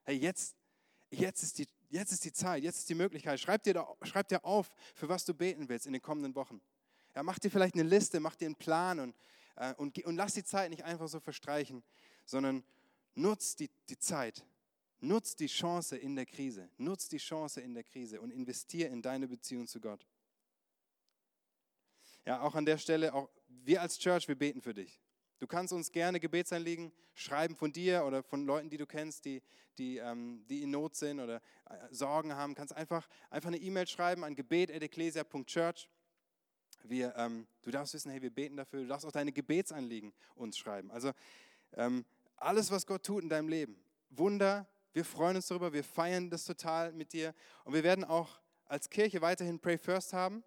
Hey, 0.03 0.17
jetzt, 0.17 0.55
jetzt, 1.09 1.43
ist, 1.43 1.57
die, 1.59 1.67
jetzt 1.89 2.11
ist 2.11 2.25
die 2.25 2.33
Zeit, 2.33 2.63
jetzt 2.63 2.79
ist 2.79 2.89
die 2.89 2.95
Möglichkeit. 2.95 3.39
Schreib 3.39 3.63
dir, 3.63 3.85
schreib 4.03 4.27
dir 4.27 4.43
auf, 4.43 4.69
für 4.93 5.07
was 5.07 5.25
du 5.25 5.33
beten 5.33 5.69
willst 5.69 5.87
in 5.87 5.93
den 5.93 6.01
kommenden 6.01 6.35
Wochen. 6.35 6.61
Ja, 7.15 7.23
mach 7.23 7.39
dir 7.39 7.49
vielleicht 7.49 7.75
eine 7.75 7.83
Liste, 7.83 8.19
mach 8.19 8.35
dir 8.35 8.45
einen 8.45 8.55
Plan 8.55 8.99
und, 8.99 9.15
äh, 9.55 9.73
und, 9.75 9.97
und 10.05 10.15
lass 10.15 10.33
die 10.33 10.43
Zeit 10.43 10.69
nicht 10.69 10.83
einfach 10.83 11.07
so 11.07 11.19
verstreichen, 11.19 11.83
sondern 12.25 12.63
nutz 13.15 13.55
die, 13.55 13.69
die 13.89 13.97
Zeit, 13.97 14.45
nutz 14.99 15.35
die 15.35 15.47
Chance 15.47 15.97
in 15.97 16.15
der 16.15 16.25
Krise, 16.25 16.69
nutz 16.77 17.07
die 17.07 17.17
Chance 17.17 17.61
in 17.61 17.73
der 17.73 17.83
Krise 17.83 18.19
und 18.19 18.31
investier 18.31 18.89
in 18.89 19.01
deine 19.01 19.27
Beziehung 19.27 19.65
zu 19.65 19.79
Gott. 19.79 20.05
Ja, 22.25 22.41
auch 22.41 22.55
an 22.55 22.65
der 22.65 22.77
Stelle, 22.77 23.13
auch 23.13 23.29
wir 23.47 23.81
als 23.81 23.97
Church, 23.97 24.27
wir 24.27 24.35
beten 24.35 24.61
für 24.61 24.73
dich. 24.73 24.99
Du 25.39 25.47
kannst 25.47 25.73
uns 25.73 25.91
gerne 25.91 26.19
Gebetsanliegen 26.19 26.91
schreiben 27.13 27.55
von 27.55 27.71
dir 27.71 28.03
oder 28.05 28.23
von 28.23 28.45
Leuten, 28.45 28.69
die 28.69 28.77
du 28.77 28.85
kennst, 28.85 29.25
die, 29.25 29.41
die, 29.77 29.97
ähm, 29.97 30.45
die 30.49 30.63
in 30.63 30.71
Not 30.71 30.95
sind 30.95 31.19
oder 31.19 31.41
äh, 31.69 31.77
Sorgen 31.91 32.33
haben. 32.35 32.55
Kannst 32.55 32.73
einfach, 32.73 33.07
einfach 33.29 33.47
eine 33.47 33.57
E-Mail 33.57 33.87
schreiben 33.87 34.23
an 34.23 34.35
gebet.ecclesia.church. 34.35 35.87
Wir, 36.89 37.15
ähm, 37.17 37.47
du 37.61 37.71
darfst 37.71 37.93
wissen, 37.93 38.11
hey, 38.11 38.21
wir 38.21 38.29
beten 38.29 38.57
dafür. 38.57 38.81
Du 38.81 38.87
darfst 38.87 39.05
auch 39.05 39.11
deine 39.11 39.31
Gebetsanliegen 39.31 40.13
uns 40.35 40.57
schreiben. 40.57 40.91
Also 40.91 41.11
ähm, 41.73 42.05
alles, 42.37 42.71
was 42.71 42.85
Gott 42.85 43.03
tut 43.03 43.23
in 43.23 43.29
deinem 43.29 43.49
Leben, 43.49 43.77
Wunder, 44.09 44.67
wir 44.93 45.03
freuen 45.03 45.35
uns 45.35 45.47
darüber, 45.47 45.73
wir 45.73 45.83
feiern 45.83 46.29
das 46.29 46.45
total 46.45 46.93
mit 46.93 47.11
dir. 47.11 47.33
Und 47.63 47.73
wir 47.73 47.83
werden 47.83 48.03
auch 48.05 48.39
als 48.65 48.89
Kirche 48.89 49.21
weiterhin 49.21 49.59
Pray 49.59 49.77
First 49.77 50.13
haben, 50.13 50.43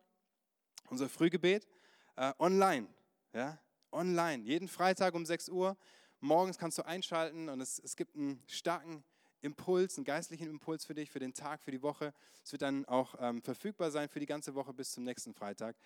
unser 0.88 1.08
Frühgebet, 1.08 1.68
äh, 2.16 2.32
online. 2.38 2.88
Ja? 3.32 3.58
Online, 3.92 4.42
jeden 4.42 4.68
Freitag 4.68 5.14
um 5.14 5.26
6 5.26 5.50
Uhr. 5.50 5.76
Morgens 6.20 6.58
kannst 6.58 6.78
du 6.78 6.86
einschalten 6.86 7.48
und 7.48 7.60
es, 7.60 7.78
es 7.78 7.94
gibt 7.94 8.16
einen 8.16 8.42
starken 8.46 9.04
Impuls, 9.40 9.96
einen 9.96 10.04
geistlichen 10.04 10.48
Impuls 10.48 10.84
für 10.84 10.94
dich, 10.94 11.10
für 11.10 11.20
den 11.20 11.32
Tag, 11.32 11.62
für 11.62 11.70
die 11.70 11.82
Woche. 11.82 12.12
Es 12.42 12.50
wird 12.52 12.62
dann 12.62 12.84
auch 12.86 13.14
ähm, 13.20 13.40
verfügbar 13.40 13.90
sein 13.90 14.08
für 14.08 14.18
die 14.18 14.26
ganze 14.26 14.54
Woche 14.54 14.72
bis 14.72 14.92
zum 14.92 15.04
nächsten 15.04 15.32
Freitag. 15.32 15.76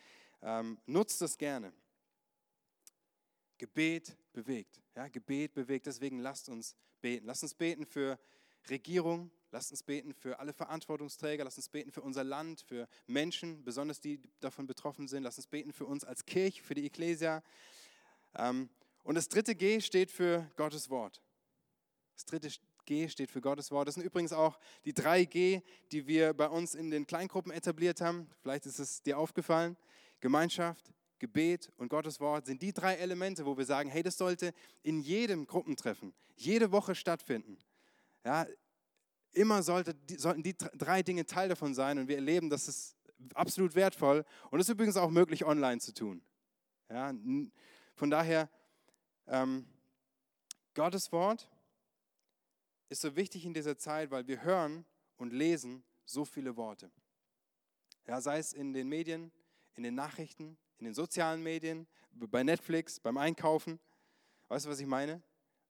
Ähm, 0.42 0.78
nutzt 0.86 1.20
das 1.20 1.38
gerne. 1.38 1.72
Gebet 3.58 4.16
bewegt. 4.32 4.80
Ja, 4.94 5.08
Gebet 5.08 5.54
bewegt. 5.54 5.86
Deswegen 5.86 6.18
lasst 6.18 6.48
uns 6.48 6.76
beten. 7.00 7.26
Lasst 7.26 7.42
uns 7.42 7.54
beten 7.54 7.86
für 7.86 8.18
Regierung, 8.68 9.30
Lasst 9.54 9.70
uns 9.70 9.82
beten 9.82 10.14
für 10.14 10.38
alle 10.38 10.54
Verantwortungsträger, 10.54 11.44
lasst 11.44 11.58
uns 11.58 11.68
beten 11.68 11.92
für 11.92 12.00
unser 12.00 12.24
Land, 12.24 12.62
für 12.62 12.88
Menschen, 13.06 13.62
besonders 13.64 14.00
die 14.00 14.18
davon 14.40 14.66
betroffen 14.66 15.08
sind. 15.08 15.24
Lasst 15.24 15.36
uns 15.36 15.46
beten 15.46 15.74
für 15.74 15.84
uns 15.84 16.04
als 16.04 16.24
Kirche, 16.24 16.62
für 16.62 16.72
die 16.72 16.86
Ekklesia. 16.86 17.42
Ähm, 18.34 18.70
und 19.02 19.14
das 19.14 19.28
dritte 19.28 19.54
G 19.54 19.82
steht 19.82 20.10
für 20.10 20.50
Gottes 20.56 20.88
Wort. 20.88 21.20
Das 22.14 22.24
dritte 22.24 22.48
G 22.86 23.10
steht 23.10 23.30
für 23.30 23.42
Gottes 23.42 23.70
Wort. 23.70 23.88
Das 23.88 23.96
sind 23.96 24.04
übrigens 24.04 24.32
auch 24.32 24.58
die 24.86 24.94
drei 24.94 25.26
G, 25.26 25.60
die 25.92 26.06
wir 26.06 26.32
bei 26.32 26.48
uns 26.48 26.74
in 26.74 26.90
den 26.90 27.06
Kleingruppen 27.06 27.52
etabliert 27.52 28.00
haben. 28.00 28.30
Vielleicht 28.40 28.64
ist 28.64 28.78
es 28.78 29.02
dir 29.02 29.18
aufgefallen. 29.18 29.76
Gemeinschaft, 30.22 30.94
Gebet 31.18 31.70
und 31.76 31.88
Gottes 31.88 32.18
Wort 32.18 32.46
sind 32.46 32.62
die 32.62 32.72
drei 32.72 32.94
Elemente, 32.94 33.44
wo 33.44 33.58
wir 33.58 33.66
sagen, 33.66 33.90
hey, 33.90 34.02
das 34.02 34.16
sollte 34.16 34.54
in 34.82 35.02
jedem 35.02 35.46
Gruppentreffen, 35.46 36.14
jede 36.34 36.72
Woche 36.72 36.94
stattfinden. 36.94 37.58
Ja, 38.24 38.46
Immer 39.34 39.62
sollte, 39.62 39.96
sollten 40.18 40.42
die 40.42 40.54
drei 40.54 41.02
Dinge 41.02 41.24
Teil 41.24 41.48
davon 41.48 41.74
sein 41.74 41.98
und 41.98 42.06
wir 42.06 42.16
erleben, 42.16 42.50
das 42.50 42.68
ist 42.68 42.96
absolut 43.34 43.74
wertvoll 43.74 44.26
und 44.50 44.60
es 44.60 44.68
ist 44.68 44.74
übrigens 44.74 44.98
auch 44.98 45.10
möglich, 45.10 45.46
online 45.46 45.80
zu 45.80 45.94
tun. 45.94 46.22
Ja, 46.90 47.14
von 47.94 48.10
daher, 48.10 48.50
ähm, 49.26 49.66
Gottes 50.74 51.10
Wort 51.12 51.48
ist 52.90 53.00
so 53.00 53.16
wichtig 53.16 53.46
in 53.46 53.54
dieser 53.54 53.78
Zeit, 53.78 54.10
weil 54.10 54.26
wir 54.26 54.42
hören 54.42 54.84
und 55.16 55.32
lesen 55.32 55.82
so 56.04 56.26
viele 56.26 56.56
Worte. 56.58 56.90
Ja, 58.06 58.20
sei 58.20 58.38
es 58.38 58.52
in 58.52 58.74
den 58.74 58.88
Medien, 58.88 59.32
in 59.74 59.82
den 59.82 59.94
Nachrichten, 59.94 60.58
in 60.78 60.84
den 60.84 60.94
sozialen 60.94 61.42
Medien, 61.42 61.86
bei 62.12 62.42
Netflix, 62.42 63.00
beim 63.00 63.16
Einkaufen. 63.16 63.80
Weißt 64.48 64.66
du, 64.66 64.70
was 64.70 64.80
ich 64.80 64.86
meine? 64.86 65.22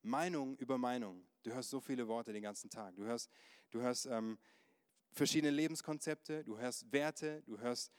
Meinung 0.03 0.57
über 0.57 0.79
Meinung. 0.79 1.25
Du 1.43 1.53
hörst 1.53 1.71
so 1.71 1.81
viele 1.81 2.07
Worte 2.09 2.33
den 2.33 2.43
ganzen 2.43 2.71
Tag. 2.71 2.95
Du 2.97 3.05
hörst, 3.05 3.31
du 3.71 3.81
hörst 3.81 4.07
ähm, 4.07 4.39
verschiedene 5.13 5.51
Lebenskonzepte, 5.51 6.45
du 6.45 6.59
hörst 6.59 6.91
Werte, 6.93 7.43
du 7.43 7.59
hörst 7.59 7.93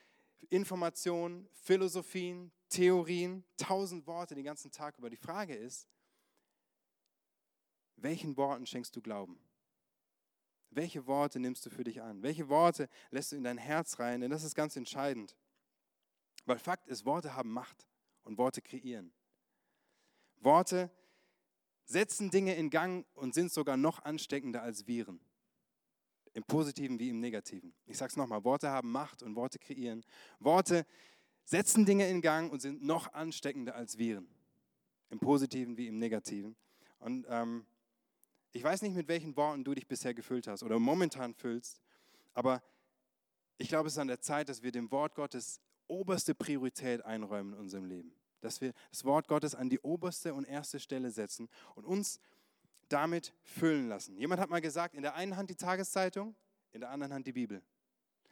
Informationen, 0.49 1.47
Philosophien, 1.53 2.51
Theorien, 2.69 3.45
tausend 3.57 4.05
Worte 4.07 4.35
den 4.35 4.43
ganzen 4.43 4.71
Tag 4.71 4.97
über. 4.97 5.09
Die 5.09 5.15
Frage 5.15 5.55
ist, 5.55 5.87
welchen 7.95 8.35
Worten 8.35 8.65
schenkst 8.65 8.95
du 8.95 9.01
Glauben? 9.01 9.39
Welche 10.71 11.05
Worte 11.05 11.39
nimmst 11.39 11.65
du 11.65 11.69
für 11.69 11.83
dich 11.83 12.01
an? 12.01 12.23
Welche 12.23 12.49
Worte 12.49 12.89
lässt 13.11 13.31
du 13.31 13.35
in 13.35 13.43
dein 13.43 13.57
Herz 13.57 13.99
rein? 13.99 14.21
Denn 14.21 14.31
das 14.31 14.43
ist 14.43 14.55
ganz 14.55 14.75
entscheidend. 14.75 15.37
Weil 16.45 16.59
Fakt 16.59 16.87
ist, 16.87 17.05
Worte 17.05 17.35
haben 17.35 17.51
Macht 17.51 17.87
und 18.23 18.37
Worte 18.37 18.61
kreieren. 18.61 19.13
Worte 20.39 20.91
setzen 21.85 22.29
Dinge 22.29 22.55
in 22.55 22.69
Gang 22.69 23.05
und 23.13 23.33
sind 23.33 23.51
sogar 23.51 23.77
noch 23.77 24.03
ansteckender 24.03 24.61
als 24.61 24.87
Viren. 24.87 25.19
Im 26.33 26.43
positiven 26.43 26.99
wie 26.99 27.09
im 27.09 27.19
negativen. 27.19 27.73
Ich 27.85 27.97
sage 27.97 28.09
es 28.09 28.17
nochmal, 28.17 28.43
Worte 28.43 28.69
haben 28.69 28.91
Macht 28.91 29.21
und 29.21 29.35
Worte 29.35 29.59
kreieren. 29.59 30.03
Worte 30.39 30.85
setzen 31.43 31.85
Dinge 31.85 32.09
in 32.09 32.21
Gang 32.21 32.51
und 32.51 32.61
sind 32.61 32.83
noch 32.83 33.13
ansteckender 33.13 33.75
als 33.75 33.97
Viren. 33.97 34.27
Im 35.09 35.19
positiven 35.19 35.77
wie 35.77 35.87
im 35.87 35.99
negativen. 35.99 36.55
Und 36.99 37.25
ähm, 37.29 37.65
ich 38.51 38.63
weiß 38.63 38.81
nicht, 38.81 38.95
mit 38.95 39.07
welchen 39.07 39.35
Worten 39.35 39.63
du 39.63 39.73
dich 39.73 39.87
bisher 39.87 40.13
gefüllt 40.13 40.47
hast 40.47 40.63
oder 40.63 40.79
momentan 40.79 41.33
füllst, 41.33 41.81
aber 42.33 42.63
ich 43.57 43.67
glaube, 43.67 43.87
es 43.87 43.93
ist 43.93 43.99
an 43.99 44.07
der 44.07 44.21
Zeit, 44.21 44.49
dass 44.49 44.63
wir 44.63 44.71
dem 44.71 44.89
Wort 44.91 45.15
Gottes 45.15 45.61
oberste 45.93 46.35
Priorität 46.35 47.05
einräumen 47.05 47.53
in 47.53 47.59
unserem 47.59 47.85
Leben 47.85 48.13
dass 48.43 48.61
wir 48.61 48.73
das 48.91 49.05
Wort 49.05 49.27
Gottes 49.27 49.55
an 49.55 49.69
die 49.69 49.79
oberste 49.79 50.33
und 50.33 50.45
erste 50.45 50.79
Stelle 50.79 51.11
setzen 51.11 51.49
und 51.75 51.85
uns 51.85 52.19
damit 52.89 53.33
füllen 53.41 53.87
lassen. 53.87 54.17
Jemand 54.17 54.41
hat 54.41 54.49
mal 54.49 54.61
gesagt, 54.61 54.93
in 54.95 55.01
der 55.01 55.15
einen 55.15 55.37
Hand 55.37 55.49
die 55.49 55.55
Tageszeitung, 55.55 56.35
in 56.71 56.81
der 56.81 56.89
anderen 56.89 57.13
Hand 57.13 57.25
die 57.25 57.31
Bibel. 57.31 57.61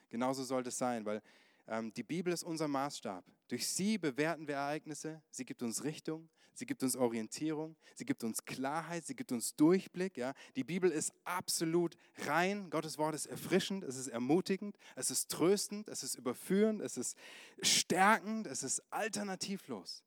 Genauso 0.09 0.43
sollte 0.43 0.69
es 0.69 0.77
sein, 0.77 1.05
weil 1.05 1.21
ähm, 1.67 1.93
die 1.93 2.03
Bibel 2.03 2.33
ist 2.33 2.43
unser 2.43 2.67
Maßstab. 2.67 3.23
Durch 3.47 3.67
sie 3.67 3.97
bewerten 3.97 4.47
wir 4.47 4.55
Ereignisse. 4.55 5.21
Sie 5.31 5.45
gibt 5.45 5.63
uns 5.63 5.83
Richtung, 5.83 6.29
sie 6.53 6.65
gibt 6.65 6.83
uns 6.83 6.95
Orientierung, 6.95 7.75
sie 7.95 8.05
gibt 8.05 8.23
uns 8.23 8.45
Klarheit, 8.45 9.05
sie 9.05 9.15
gibt 9.15 9.31
uns 9.31 9.55
Durchblick. 9.55 10.17
Ja? 10.17 10.33
Die 10.55 10.63
Bibel 10.63 10.91
ist 10.91 11.13
absolut 11.23 11.95
rein. 12.25 12.69
Gottes 12.69 12.97
Wort 12.97 13.15
ist 13.15 13.25
erfrischend, 13.25 13.83
es 13.83 13.97
ist 13.97 14.07
ermutigend, 14.07 14.77
es 14.95 15.11
ist 15.11 15.29
tröstend, 15.29 15.87
es 15.89 16.03
ist 16.03 16.15
überführend, 16.15 16.81
es 16.81 16.97
ist 16.97 17.17
stärkend, 17.61 18.47
es 18.47 18.63
ist 18.63 18.81
alternativlos. 18.91 20.03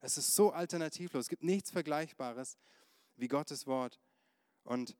Es 0.00 0.18
ist 0.18 0.34
so 0.34 0.52
alternativlos. 0.52 1.22
Es 1.22 1.28
gibt 1.28 1.44
nichts 1.44 1.70
Vergleichbares 1.70 2.58
wie 3.16 3.28
Gottes 3.28 3.66
Wort. 3.66 3.98
Und 4.64 4.96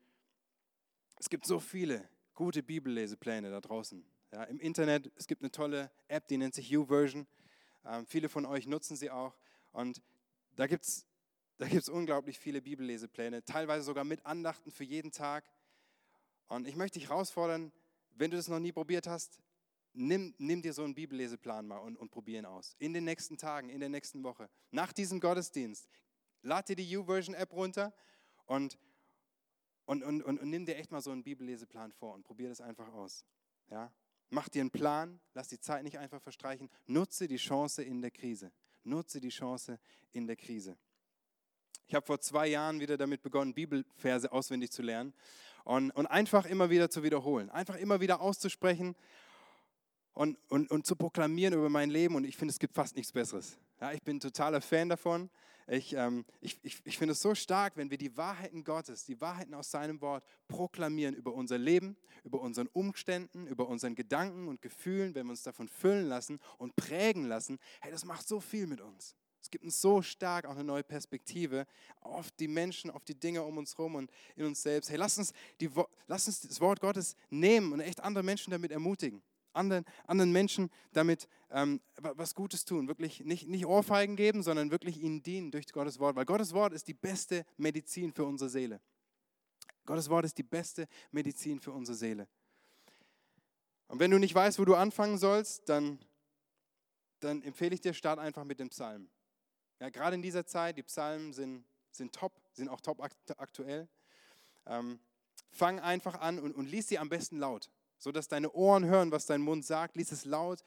es 1.17 1.29
gibt 1.29 1.47
so 1.47 1.61
viele 1.61 2.09
gute 2.35 2.63
Bibellesepläne 2.63 3.51
da 3.51 3.61
draußen. 3.61 4.05
Ja, 4.33 4.45
Im 4.45 4.59
Internet, 4.61 5.13
es 5.17 5.27
gibt 5.27 5.43
eine 5.43 5.51
tolle 5.51 5.91
App, 6.09 6.27
die 6.29 6.37
nennt 6.37 6.55
sich 6.55 6.71
YouVersion. 6.71 7.27
Ähm, 7.85 8.07
viele 8.07 8.29
von 8.29 8.47
euch 8.47 8.67
nutzen 8.67 8.97
sie 8.97 9.11
auch. 9.11 9.37
Und 9.73 10.03
da 10.57 10.67
gibt 10.67 10.85
es 10.85 11.07
da 11.59 11.69
gibt's 11.69 11.89
unglaublich 11.89 12.39
viele 12.39 12.61
Bibellesepläne, 12.61 13.45
teilweise 13.45 13.85
sogar 13.85 14.05
mit 14.05 14.27
Andachten 14.27 14.71
für 14.71 14.85
jeden 14.85 15.13
Tag. 15.13 15.45
Und 16.49 16.67
ich 16.67 16.75
möchte 16.75 16.99
dich 16.99 17.09
herausfordern, 17.09 17.73
wenn 18.11 18.31
du 18.31 18.37
das 18.37 18.49
noch 18.49 18.59
nie 18.59 18.73
probiert 18.73 19.07
hast, 19.07 19.41
nimm, 19.93 20.35
nimm 20.39 20.63
dir 20.63 20.73
so 20.73 20.83
einen 20.83 20.95
Bibelleseplan 20.95 21.67
mal 21.67 21.79
und, 21.79 21.97
und 21.97 22.11
probier 22.11 22.41
ihn 22.41 22.45
aus. 22.45 22.75
In 22.79 22.93
den 22.93 23.05
nächsten 23.05 23.39
Tagen, 23.39 23.69
in 23.69 23.81
der 23.81 23.89
nächsten 23.89 24.25
Woche. 24.25 24.51
Nach 24.73 24.93
diesem 24.93 25.21
Gottesdienst, 25.21 25.89
lad 26.43 26.69
dir 26.69 26.77
die 26.77 26.91
YouVersion-App 26.91 27.53
runter 27.53 27.95
und, 28.47 28.79
und, 29.87 30.03
und, 30.03 30.23
und, 30.23 30.41
und 30.41 30.51
nimm 30.51 30.67
dir 30.67 30.77
echt 30.77 30.91
mal 30.91 31.01
so 31.01 31.13
einen 31.13 31.23
Bibelleseplan 31.23 31.93
vor 31.93 32.15
und 32.15 32.25
probier 32.25 32.49
das 32.49 32.61
einfach 32.61 32.93
aus. 32.93 33.25
Ja? 33.71 33.93
Mach 34.31 34.49
dir 34.49 34.61
einen 34.61 34.71
Plan, 34.73 35.21
lass 35.35 35.49
die 35.49 35.61
Zeit 35.61 35.85
nicht 35.85 35.99
einfach 35.99 36.21
verstreichen. 36.21 36.69
Nutze 36.87 37.29
die 37.29 37.37
Chance 37.37 37.85
in 37.85 38.03
der 38.03 38.11
Krise. 38.11 38.53
Nutze 38.85 39.21
die 39.21 39.31
Chance 39.31 39.79
in 40.13 40.27
der 40.27 40.37
Krise. 40.37 40.77
Ich 41.87 41.95
habe 41.95 42.07
vor 42.07 42.21
zwei 42.21 42.47
Jahren 42.47 42.81
wieder 42.81 42.97
damit 42.97 43.23
begonnen, 43.23 43.55
Bibelverse 43.55 44.33
auswendig 44.33 44.71
zu 44.71 44.83
lernen 44.83 45.13
und, 45.65 45.91
und 45.91 46.07
einfach 46.07 46.47
immer 46.47 46.71
wieder 46.71 46.91
zu 46.91 47.03
wiederholen, 47.03 47.51
einfach 47.51 47.77
immer 47.77 48.01
wieder 48.01 48.21
auszusprechen 48.21 48.97
und, 50.13 50.39
und, 50.49 50.71
und 50.71 50.87
zu 50.87 50.97
proklamieren 50.97 51.55
über 51.55 51.69
mein 51.69 51.91
Leben. 51.91 52.15
Und 52.15 52.25
ich 52.25 52.37
finde, 52.37 52.53
es 52.53 52.59
gibt 52.59 52.75
fast 52.75 52.97
nichts 52.97 53.13
Besseres. 53.13 53.59
Ja, 53.81 53.93
ich 53.93 54.03
bin 54.03 54.21
totaler 54.21 54.61
Fan 54.61 54.89
davon. 54.89 55.29
Ich, 55.67 55.95
ähm, 55.95 56.25
ich, 56.41 56.59
ich, 56.63 56.83
ich 56.85 56.99
finde 56.99 57.13
es 57.13 57.23
so 57.23 57.35
stark, 57.35 57.77
wenn 57.77 57.91
wir 57.91 57.97
die 57.97 58.17
Wahrheiten 58.17 58.65
Gottes, 58.65 59.05
die 59.05 59.21
Wahrheiten 59.21 59.55
aus 59.55 59.71
seinem 59.71 60.01
Wort 60.01 60.25
proklamieren 60.47 61.15
über 61.15 61.33
unser 61.33 61.57
Leben, 61.57 61.97
über 62.23 62.41
unseren 62.41 62.69
Umständen, 62.69 63.47
über 63.47 63.69
unseren 63.69 63.95
Gedanken 63.95 64.49
und 64.49 64.61
Gefühlen, 64.61 65.15
wenn 65.15 65.27
wir 65.27 65.31
uns 65.31 65.43
davon 65.43 65.69
füllen 65.69 66.07
lassen 66.07 66.39
und 66.59 66.77
prägen 66.77 67.25
lassen. 67.25 67.59
Hey, 67.81 67.91
das 67.91 68.05
macht 68.05 68.29
so 68.29 68.41
viel 68.41 68.67
mit 68.67 68.81
uns. 68.81 69.17
Es 69.41 69.51
gibt 69.51 69.65
uns 69.65 69.81
so 69.81 70.01
stark 70.01 70.47
auch 70.47 70.53
eine 70.53 70.65
neue 70.65 70.83
Perspektive 70.83 71.67
auf 72.01 72.31
die 72.33 72.49
Menschen, 72.49 72.91
auf 72.91 73.05
die 73.05 73.15
Dinge 73.15 73.43
um 73.43 73.59
uns 73.59 73.77
herum 73.77 73.95
und 73.95 74.11
in 74.37 74.47
uns 74.47 74.63
selbst. 74.63 74.91
Hey, 74.91 74.97
lass 74.97 75.19
uns, 75.19 75.33
die, 75.61 75.71
lass 76.07 76.27
uns 76.27 76.41
das 76.41 76.61
Wort 76.61 76.81
Gottes 76.81 77.17
nehmen 77.31 77.73
und 77.73 77.81
echt 77.81 78.01
andere 78.01 78.25
Menschen 78.25 78.51
damit 78.51 78.71
ermutigen 78.71 79.23
anderen, 79.55 79.85
anderen 80.07 80.33
Menschen 80.33 80.71
damit 80.93 81.29
ähm, 81.51 81.81
was 81.97 82.35
Gutes 82.35 82.65
tun. 82.65 82.89
Wirklich 82.89 83.25
nicht, 83.25 83.49
nicht 83.49 83.67
Ohrfeigen 83.67 84.17
geben, 84.17 84.43
sondern 84.43 84.71
wirklich 84.71 85.01
ihnen 85.01 85.23
dienen 85.23 85.51
durch 85.51 85.67
Gottes 85.73 85.99
Wort. 85.99 86.17
Weil 86.17 86.25
Gottes 86.25 86.53
Wort 86.53 86.73
ist 86.73 86.89
die 86.89 86.95
beste 86.95 87.45
Medizin 87.57 88.13
für 88.13 88.25
unsere 88.25 88.51
Seele. 88.51 88.81
Gottes 89.87 90.09
Wort 90.09 90.25
ist 90.25 90.39
die 90.39 90.43
beste 90.43 90.89
Medizin 91.11 91.61
für 91.61 91.73
unsere 91.73 91.97
Seele. 91.97 92.27
Und 93.89 94.01
wenn 94.01 94.11
du 94.11 94.19
nicht 94.19 94.35
weißt, 94.35 94.59
wo 94.59 94.65
du 94.65 94.75
anfangen 94.75 95.19
sollst, 95.19 95.69
dann, 95.69 95.99
dann 97.21 97.43
empfehle 97.43 97.75
ich 97.75 97.81
dir, 97.81 97.95
start 97.95 98.19
einfach 98.19 98.45
mit 98.45 98.59
dem 98.59 98.71
Psalm. 98.71 99.09
Ja, 99.81 99.91
gerade 99.91 100.17
in 100.17 100.23
dieser 100.23 100.47
Zeit, 100.47 100.79
die 100.79 100.83
Psalmen 100.83 101.33
sind, 101.33 101.65
sind 101.91 102.15
top, 102.15 102.33
sind 102.53 102.69
auch 102.69 102.81
top 102.81 103.01
aktuell. 103.37 103.89
Ähm, 104.67 104.99
fang 105.51 105.79
einfach 105.81 106.19
an 106.21 106.39
und, 106.39 106.55
und 106.55 106.67
lies 106.67 106.89
sie 106.89 106.99
am 106.99 107.09
besten 107.09 107.39
laut 107.39 107.71
so 108.05 108.13
dass 108.13 108.29
deine 108.29 108.53
Ohren 108.53 108.85
hören, 108.85 109.11
was 109.13 109.25
dein 109.25 109.41
Mund 109.41 109.65
sagt. 109.65 109.97
Lies 109.97 110.13
es 110.13 110.27
laut. 110.27 110.63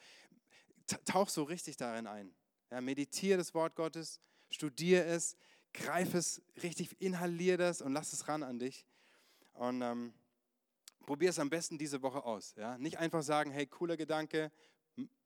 Tauch 1.04 1.28
so 1.28 1.44
richtig 1.44 1.76
darin 1.76 2.08
ein. 2.08 2.34
Ja, 2.68 2.80
meditiere 2.80 3.38
das 3.38 3.54
Wort 3.54 3.76
Gottes, 3.76 4.20
studiere 4.50 5.04
es, 5.04 5.36
greif 5.72 6.14
es 6.14 6.42
richtig, 6.64 7.00
inhaliere 7.00 7.56
das 7.56 7.80
und 7.80 7.92
lass 7.92 8.12
es 8.12 8.26
ran 8.26 8.42
an 8.42 8.58
dich. 8.58 8.84
Und 9.52 9.82
ähm, 9.82 10.12
probier 11.06 11.30
es 11.30 11.38
am 11.38 11.48
besten 11.48 11.78
diese 11.78 12.02
Woche 12.02 12.24
aus. 12.24 12.56
Ja? 12.56 12.76
Nicht 12.76 12.98
einfach 12.98 13.22
sagen, 13.22 13.52
hey, 13.52 13.66
cooler 13.68 13.96
Gedanke, 13.96 14.50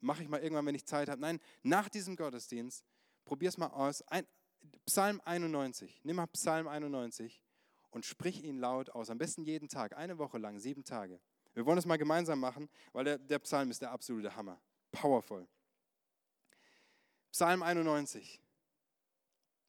mache 0.00 0.22
ich 0.22 0.28
mal 0.28 0.42
irgendwann, 0.42 0.66
wenn 0.66 0.74
ich 0.74 0.84
Zeit 0.84 1.08
habe. 1.08 1.20
Nein, 1.20 1.40
nach 1.62 1.88
diesem 1.88 2.16
Gottesdienst, 2.16 2.84
probier 3.24 3.48
es 3.48 3.56
mal 3.56 3.68
aus. 3.68 4.02
Ein, 4.08 4.26
Psalm 4.84 5.22
91, 5.24 6.02
nimm 6.04 6.16
mal 6.16 6.26
Psalm 6.26 6.68
91 6.68 7.42
und 7.90 8.04
sprich 8.04 8.44
ihn 8.44 8.58
laut 8.58 8.90
aus. 8.90 9.08
Am 9.08 9.16
besten 9.16 9.44
jeden 9.44 9.70
Tag, 9.70 9.96
eine 9.96 10.18
Woche 10.18 10.36
lang, 10.36 10.58
sieben 10.58 10.84
Tage. 10.84 11.18
Wir 11.54 11.66
wollen 11.66 11.78
es 11.78 11.86
mal 11.86 11.98
gemeinsam 11.98 12.40
machen, 12.40 12.68
weil 12.92 13.04
der, 13.04 13.18
der 13.18 13.38
Psalm 13.40 13.70
ist 13.70 13.82
der 13.82 13.90
absolute 13.90 14.34
Hammer. 14.34 14.60
Powerful. 14.90 15.46
Psalm 17.30 17.62
91. 17.62 18.40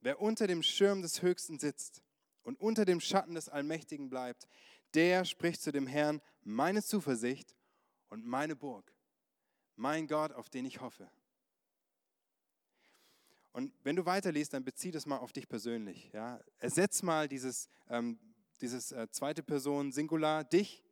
Wer 0.01 0.21
unter 0.21 0.47
dem 0.47 0.63
Schirm 0.63 1.01
des 1.01 1.21
Höchsten 1.21 1.59
sitzt 1.59 2.01
und 2.43 2.59
unter 2.59 2.85
dem 2.85 2.99
Schatten 2.99 3.35
des 3.35 3.47
Allmächtigen 3.47 4.09
bleibt, 4.09 4.47
der 4.93 5.25
spricht 5.25 5.61
zu 5.61 5.71
dem 5.71 5.87
Herrn, 5.87 6.21
meine 6.41 6.83
Zuversicht 6.83 7.55
und 8.09 8.25
meine 8.25 8.55
Burg, 8.55 8.93
mein 9.75 10.07
Gott, 10.07 10.33
auf 10.33 10.49
den 10.49 10.65
ich 10.65 10.81
hoffe. 10.81 11.09
Und 13.53 13.71
wenn 13.83 13.95
du 13.95 14.05
weiterliest, 14.05 14.53
dann 14.53 14.63
bezieh 14.63 14.91
das 14.91 15.05
mal 15.05 15.17
auf 15.17 15.31
dich 15.31 15.47
persönlich. 15.47 16.11
Ja? 16.11 16.39
Ersetz 16.57 17.03
mal 17.03 17.27
dieses, 17.27 17.69
ähm, 17.87 18.19
dieses 18.61 18.91
äh, 18.91 19.07
zweite 19.11 19.43
Person 19.43 19.91
Singular, 19.91 20.43
dich, 20.43 20.83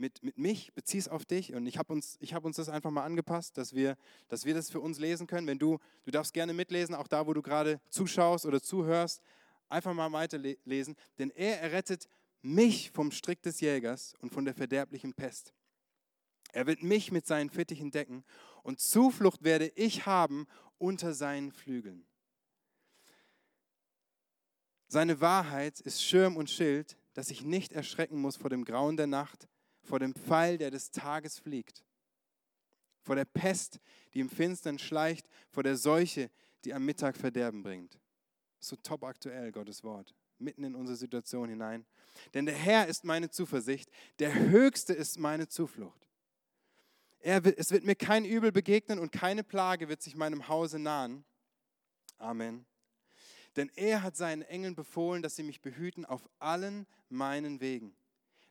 mit, 0.00 0.22
mit 0.22 0.38
mich, 0.38 0.72
bezieh 0.74 0.98
es 0.98 1.08
auf 1.08 1.24
dich. 1.24 1.54
Und 1.54 1.66
ich 1.66 1.78
habe 1.78 1.92
uns, 1.92 2.18
hab 2.22 2.44
uns 2.44 2.56
das 2.56 2.68
einfach 2.68 2.90
mal 2.90 3.04
angepasst, 3.04 3.56
dass 3.58 3.74
wir, 3.74 3.96
dass 4.28 4.44
wir 4.44 4.54
das 4.54 4.70
für 4.70 4.80
uns 4.80 4.98
lesen 4.98 5.26
können. 5.26 5.46
Wenn 5.46 5.58
du, 5.58 5.78
du 6.04 6.10
darfst 6.10 6.32
gerne 6.32 6.52
mitlesen, 6.52 6.94
auch 6.94 7.06
da, 7.06 7.26
wo 7.26 7.34
du 7.34 7.42
gerade 7.42 7.80
zuschaust 7.90 8.46
oder 8.46 8.60
zuhörst, 8.60 9.22
einfach 9.68 9.94
mal 9.94 10.10
weiterlesen. 10.12 10.96
Denn 11.18 11.30
er 11.30 11.60
errettet 11.60 12.08
mich 12.42 12.90
vom 12.90 13.12
Strick 13.12 13.42
des 13.42 13.60
Jägers 13.60 14.14
und 14.20 14.32
von 14.32 14.44
der 14.44 14.54
verderblichen 14.54 15.12
Pest. 15.12 15.52
Er 16.52 16.66
wird 16.66 16.82
mich 16.82 17.12
mit 17.12 17.26
seinen 17.26 17.50
Fittichen 17.50 17.90
decken 17.90 18.24
und 18.62 18.80
Zuflucht 18.80 19.44
werde 19.44 19.70
ich 19.76 20.06
haben 20.06 20.46
unter 20.78 21.14
seinen 21.14 21.52
Flügeln. 21.52 22.06
Seine 24.88 25.20
Wahrheit 25.20 25.78
ist 25.80 26.02
Schirm 26.02 26.36
und 26.36 26.50
Schild, 26.50 26.96
dass 27.14 27.30
ich 27.30 27.44
nicht 27.44 27.72
erschrecken 27.72 28.20
muss 28.20 28.36
vor 28.36 28.50
dem 28.50 28.64
Grauen 28.64 28.96
der 28.96 29.06
Nacht, 29.06 29.46
vor 29.90 29.98
dem 29.98 30.14
Pfeil, 30.14 30.56
der 30.56 30.70
des 30.70 30.92
Tages 30.92 31.40
fliegt, 31.40 31.84
vor 33.02 33.16
der 33.16 33.24
Pest, 33.24 33.80
die 34.14 34.20
im 34.20 34.30
Finstern 34.30 34.78
schleicht, 34.78 35.28
vor 35.50 35.64
der 35.64 35.76
Seuche, 35.76 36.30
die 36.64 36.72
am 36.72 36.84
Mittag 36.84 37.16
Verderben 37.16 37.64
bringt. 37.64 37.98
So 38.60 38.76
top 38.76 39.02
aktuell, 39.02 39.50
Gottes 39.50 39.82
Wort, 39.82 40.14
mitten 40.38 40.62
in 40.62 40.76
unsere 40.76 40.96
Situation 40.96 41.48
hinein. 41.48 41.84
Denn 42.34 42.46
der 42.46 42.54
Herr 42.54 42.86
ist 42.86 43.04
meine 43.04 43.30
Zuversicht, 43.30 43.90
der 44.20 44.32
Höchste 44.32 44.92
ist 44.92 45.18
meine 45.18 45.48
Zuflucht. 45.48 46.06
Er, 47.18 47.44
es 47.58 47.72
wird 47.72 47.84
mir 47.84 47.96
kein 47.96 48.24
Übel 48.24 48.52
begegnen 48.52 49.00
und 49.00 49.10
keine 49.10 49.42
Plage 49.42 49.88
wird 49.88 50.02
sich 50.02 50.14
meinem 50.14 50.46
Hause 50.46 50.78
nahen. 50.78 51.24
Amen. 52.16 52.64
Denn 53.56 53.72
er 53.74 54.04
hat 54.04 54.16
seinen 54.16 54.42
Engeln 54.42 54.76
befohlen, 54.76 55.20
dass 55.20 55.34
sie 55.34 55.42
mich 55.42 55.60
behüten 55.60 56.04
auf 56.04 56.30
allen 56.38 56.86
meinen 57.08 57.60
Wegen 57.60 57.96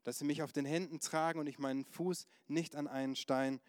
dass 0.03 0.19
sie 0.19 0.25
mich 0.25 0.41
auf 0.41 0.51
den 0.51 0.65
Händen 0.65 0.99
tragen 0.99 1.39
und 1.39 1.47
ich 1.47 1.59
meinen 1.59 1.85
Fuß 1.85 2.27
nicht 2.47 2.75
an 2.75 2.87
einen 2.87 3.15
Stein 3.15 3.59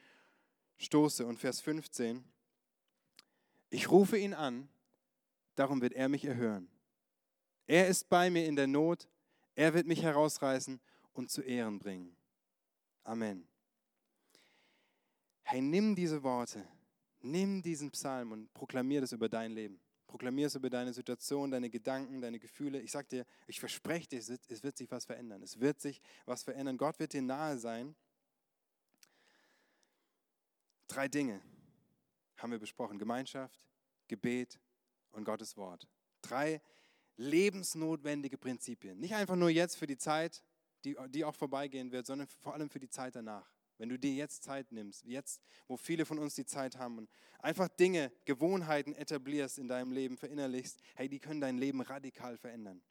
stoße. 0.79 1.27
Und 1.27 1.39
Vers 1.39 1.61
15, 1.61 2.25
ich 3.71 3.91
rufe 3.91 4.19
ihn 4.19 4.35
an, 4.35 4.69
darum 5.55 5.81
wird 5.81 5.93
er 5.93 6.09
mich 6.09 6.25
erhören. 6.25 6.69
Er 7.67 7.89
ist 7.89 8.09
bei 8.09 8.31
mir 8.31 8.47
in 8.47 8.57
der 8.57 8.67
Not, 8.67 9.09
er 9.55 9.75
wird 9.75 9.87
mich 9.87 10.03
herausreißen 10.03 10.81
und 11.13 11.31
zu 11.31 11.43
Ehren 11.43 11.79
bringen. 11.79 12.17
Amen. 13.05 13.47
Hey, 15.43 15.61
nimm 15.61 15.95
diese 15.95 16.23
Worte, 16.23 16.67
nimm 17.21 17.63
diesen 17.63 17.91
Psalm 17.91 18.33
und 18.33 18.53
proklamier 18.55 19.01
das 19.01 19.13
über 19.13 19.29
dein 19.29 19.53
Leben. 19.53 19.81
Proklamier 20.11 20.49
es 20.49 20.57
über 20.57 20.69
deine 20.69 20.93
Situation, 20.93 21.53
deine 21.53 21.71
Gedanken, 21.71 22.21
deine 22.21 22.41
Gefühle. 22.41 22.81
Ich 22.81 22.91
sage 22.91 23.07
dir, 23.07 23.27
ich 23.47 23.61
verspreche 23.61 24.09
dir, 24.09 24.19
es 24.19 24.63
wird 24.65 24.77
sich 24.77 24.91
was 24.91 25.05
verändern. 25.05 25.41
Es 25.41 25.61
wird 25.61 25.81
sich 25.81 26.03
was 26.27 26.43
verändern. 26.43 26.77
Gott 26.77 26.99
wird 26.99 27.13
dir 27.13 27.23
nahe 27.23 27.57
sein. 27.59 27.95
Drei 30.89 31.07
Dinge 31.07 31.41
haben 32.39 32.51
wir 32.51 32.59
besprochen. 32.59 32.99
Gemeinschaft, 32.99 33.63
Gebet 34.09 34.59
und 35.13 35.23
Gottes 35.23 35.57
Wort. 35.57 35.87
Drei 36.23 36.61
lebensnotwendige 37.17 38.37
Prinzipien. 38.37 38.99
Nicht 38.99 39.15
einfach 39.15 39.37
nur 39.37 39.51
jetzt 39.51 39.77
für 39.77 39.87
die 39.87 39.97
Zeit, 39.97 40.43
die, 40.85 40.97
die 41.11 41.25
auch 41.25 41.37
vorbeigehen 41.37 41.93
wird, 41.93 42.07
sondern 42.07 42.27
vor 42.27 42.55
allem 42.55 42.69
für 42.69 42.81
die 42.81 42.91
Zeit 42.91 43.15
danach. 43.15 43.49
Wenn 43.81 43.89
du 43.89 43.99
dir 43.99 44.13
jetzt 44.13 44.43
Zeit 44.43 44.71
nimmst, 44.73 45.05
jetzt, 45.07 45.41
wo 45.67 45.79
viele 45.79 46.05
von 46.05 46.19
uns 46.19 46.35
die 46.35 46.45
Zeit 46.45 46.77
haben 46.77 46.99
und 46.99 47.11
einfach 47.39 47.67
Dinge, 47.67 48.13
Gewohnheiten 48.27 48.95
etablierst 48.95 49.59
in 49.59 49.69
deinem 49.69 49.91
Leben, 49.91 50.19
verinnerlichst, 50.19 50.83
hey, 50.97 51.09
die 51.09 51.19
können 51.19 51.41
dein 51.41 51.57
Leben 51.57 51.81
radikal 51.81 52.37
verändern. 52.37 52.83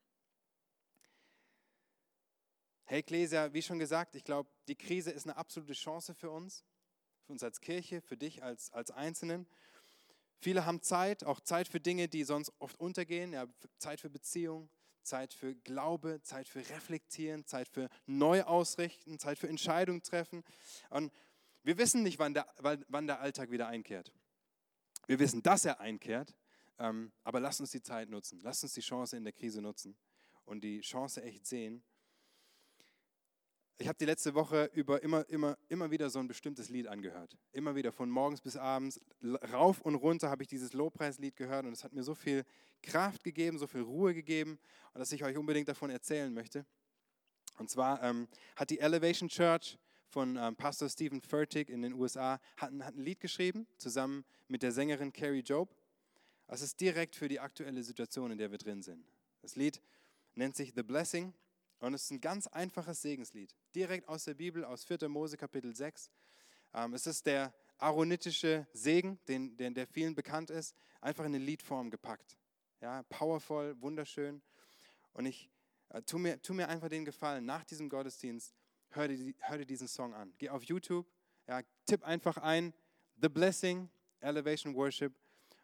Hey 2.86 3.02
Ecclesia, 3.02 3.54
wie 3.54 3.62
schon 3.62 3.78
gesagt, 3.78 4.15
ich 4.15 4.23
glaube, 4.23 4.49
die 4.67 4.75
Krise 4.75 5.12
ist 5.12 5.28
eine 5.28 5.38
absolute 5.38 5.73
Chance 5.73 6.15
für 6.15 6.32
uns, 6.32 6.65
für 7.21 7.34
uns 7.34 7.43
als 7.43 7.62
Kirche, 7.62 8.02
für 8.02 8.17
dich 8.17 8.41
als, 8.41 8.73
als 8.73 8.89
Einzelnen. 8.89 9.45
Viele 10.39 10.65
haben 10.65 10.82
Zeit, 10.82 11.23
auch 11.23 11.39
Zeit 11.39 11.67
für 11.67 11.80
Dinge, 11.80 12.08
die 12.08 12.23
sonst 12.23 12.52
oft 12.58 12.80
untergehen, 12.80 13.32
ja, 13.32 13.45
Zeit 13.78 14.02
für 14.02 14.10
Beziehung, 14.10 14.71
Zeit 15.10 15.34
für 15.34 15.56
Glaube, 15.56 16.22
Zeit 16.22 16.48
für 16.48 16.60
Reflektieren, 16.60 17.45
Zeit 17.45 17.67
für 17.67 17.89
Neuausrichten, 18.06 19.19
Zeit 19.19 19.39
für 19.39 19.50
Entscheidungen 19.50 20.04
treffen. 20.04 20.43
Und 20.89 21.12
wir 21.63 21.78
wissen 21.78 22.04
nicht, 22.04 22.19
wann 22.19 22.34
der, 22.34 22.48
wann 22.88 23.08
der 23.08 23.19
Alltag 23.19 23.52
wieder 23.52 23.67
einkehrt. 23.67 24.13
Wir 25.08 25.19
wissen, 25.19 25.41
dass 25.41 25.65
er 25.65 25.80
einkehrt, 25.80 26.36
ähm, 26.78 27.12
aber 27.24 27.39
lasst 27.39 27.60
uns 27.60 27.72
die 27.72 27.82
Zeit 27.82 28.10
nutzen. 28.10 28.39
Lasst 28.41 28.63
uns 28.63 28.74
die 28.74 28.82
Chance 28.82 29.17
in 29.17 29.24
der 29.24 29.34
Krise 29.34 29.62
nutzen 29.62 29.98
und 30.45 30.63
die 30.63 30.82
Chance 30.82 31.24
echt 31.24 31.48
sehen, 31.48 31.84
ich 33.79 33.87
habe 33.87 33.97
die 33.97 34.05
letzte 34.05 34.35
Woche 34.35 34.69
über 34.73 35.01
immer, 35.01 35.27
immer, 35.29 35.57
immer 35.69 35.89
wieder 35.89 36.09
so 36.09 36.19
ein 36.19 36.27
bestimmtes 36.27 36.69
Lied 36.69 36.87
angehört. 36.87 37.37
Immer 37.53 37.75
wieder 37.75 37.93
von 37.93 38.09
morgens 38.09 38.41
bis 38.41 38.57
abends, 38.57 38.99
rauf 39.53 39.81
und 39.81 39.95
runter 39.95 40.29
habe 40.29 40.43
ich 40.43 40.49
dieses 40.49 40.73
Lobpreislied 40.73 41.37
gehört 41.37 41.65
und 41.65 41.71
es 41.71 41.85
hat 41.85 41.93
mir 41.93 42.03
so 42.03 42.13
viel 42.13 42.43
Kraft 42.83 43.23
gegeben, 43.23 43.57
so 43.57 43.67
viel 43.67 43.81
Ruhe 43.81 44.13
gegeben 44.13 44.59
dass 44.93 45.13
ich 45.13 45.23
euch 45.23 45.37
unbedingt 45.37 45.69
davon 45.69 45.89
erzählen 45.89 46.33
möchte. 46.33 46.65
Und 47.57 47.69
zwar 47.69 48.03
ähm, 48.03 48.27
hat 48.57 48.69
die 48.69 48.79
Elevation 48.79 49.29
Church 49.29 49.77
von 50.09 50.35
ähm, 50.35 50.55
Pastor 50.57 50.89
Stephen 50.89 51.21
Furtick 51.21 51.69
in 51.69 51.81
den 51.81 51.93
USA 51.93 52.39
hat, 52.57 52.73
hat 52.81 52.95
ein 52.95 53.03
Lied 53.03 53.21
geschrieben, 53.21 53.65
zusammen 53.77 54.25
mit 54.49 54.61
der 54.61 54.73
Sängerin 54.73 55.13
Carrie 55.13 55.39
Job. 55.39 55.73
Das 56.47 56.61
ist 56.61 56.81
direkt 56.81 57.15
für 57.15 57.29
die 57.29 57.39
aktuelle 57.39 57.81
Situation, 57.83 58.31
in 58.31 58.37
der 58.37 58.51
wir 58.51 58.57
drin 58.57 58.81
sind. 58.81 59.05
Das 59.41 59.55
Lied 59.55 59.81
nennt 60.35 60.55
sich 60.55 60.73
The 60.75 60.83
Blessing 60.83 61.33
und 61.79 61.93
es 61.93 62.03
ist 62.03 62.11
ein 62.11 62.21
ganz 62.21 62.47
einfaches 62.47 63.01
Segenslied, 63.01 63.55
direkt 63.73 64.07
aus 64.07 64.25
der 64.25 64.33
Bibel, 64.33 64.65
aus 64.65 64.83
4. 64.83 65.07
Mose 65.07 65.37
Kapitel 65.37 65.75
6. 65.75 66.11
Ähm, 66.73 66.93
es 66.93 67.07
ist 67.07 67.25
der 67.25 67.53
aaronitische 67.77 68.67
Segen, 68.73 69.19
den, 69.27 69.55
den, 69.57 69.73
der 69.73 69.87
vielen 69.87 70.15
bekannt 70.15 70.49
ist, 70.49 70.75
einfach 71.01 71.25
in 71.25 71.33
eine 71.33 71.43
Liedform 71.43 71.89
gepackt. 71.89 72.37
Ja, 72.81 73.03
powerful, 73.03 73.75
wunderschön. 73.81 74.41
Und 75.13 75.25
ich 75.25 75.49
äh, 75.89 76.01
tu, 76.03 76.17
mir, 76.17 76.41
tu 76.41 76.53
mir 76.53 76.67
einfach 76.67 76.89
den 76.89 77.05
Gefallen, 77.05 77.45
nach 77.45 77.63
diesem 77.63 77.89
Gottesdienst, 77.89 78.53
hör 78.89 79.07
dir, 79.07 79.33
hör 79.39 79.57
dir 79.57 79.65
diesen 79.65 79.87
Song 79.87 80.13
an. 80.13 80.33
Geh 80.37 80.49
auf 80.49 80.63
YouTube, 80.63 81.07
ja, 81.47 81.61
tipp 81.85 82.03
einfach 82.03 82.37
ein, 82.37 82.73
The 83.21 83.29
Blessing, 83.29 83.89
Elevation 84.19 84.75
Worship 84.75 85.13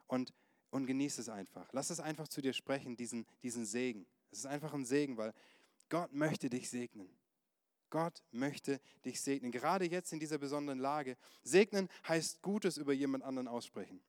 und, 0.07 0.33
und 0.71 0.85
genieß 0.85 1.19
es 1.19 1.29
einfach. 1.29 1.67
Lass 1.73 1.89
es 1.89 1.99
einfach 1.99 2.27
zu 2.27 2.41
dir 2.41 2.53
sprechen, 2.53 2.95
diesen, 2.95 3.25
diesen 3.43 3.65
Segen. 3.65 4.07
Es 4.31 4.39
ist 4.39 4.45
einfach 4.45 4.73
ein 4.73 4.85
Segen, 4.85 5.15
weil 5.17 5.33
Gott 5.89 6.13
möchte 6.13 6.49
dich 6.49 6.69
segnen. 6.69 7.09
Gott 7.89 8.23
möchte 8.31 8.81
dich 9.05 9.21
segnen. 9.21 9.51
Gerade 9.51 9.85
jetzt 9.85 10.11
in 10.11 10.19
dieser 10.19 10.37
besonderen 10.37 10.79
Lage. 10.79 11.17
Segnen 11.43 11.89
heißt 12.07 12.41
Gutes 12.41 12.77
über 12.77 12.93
jemand 12.93 13.23
anderen 13.23 13.47
aussprechen. 13.47 14.01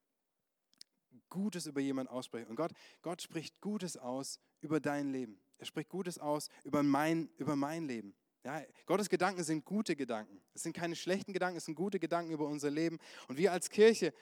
Gutes 1.28 1.66
über 1.66 1.80
jemand 1.80 2.08
aussprechen. 2.08 2.48
Und 2.48 2.56
Gott, 2.56 2.72
Gott 3.02 3.22
spricht 3.22 3.60
Gutes 3.60 3.96
aus 3.96 4.40
über 4.60 4.80
dein 4.80 5.12
Leben. 5.12 5.40
Er 5.58 5.66
spricht 5.66 5.88
Gutes 5.88 6.18
aus 6.18 6.48
über 6.64 6.82
mein, 6.82 7.28
über 7.38 7.56
mein 7.56 7.86
Leben. 7.86 8.14
Ja, 8.44 8.62
Gottes 8.86 9.08
Gedanken 9.08 9.42
sind 9.42 9.64
gute 9.64 9.96
Gedanken. 9.96 10.40
Es 10.54 10.62
sind 10.62 10.72
keine 10.72 10.94
schlechten 10.94 11.32
Gedanken, 11.32 11.56
es 11.56 11.64
sind 11.64 11.74
gute 11.74 11.98
Gedanken 11.98 12.32
über 12.32 12.46
unser 12.46 12.70
Leben. 12.70 12.98
Und 13.26 13.38
wir 13.38 13.50
als 13.50 13.70
Kirche 13.70 14.14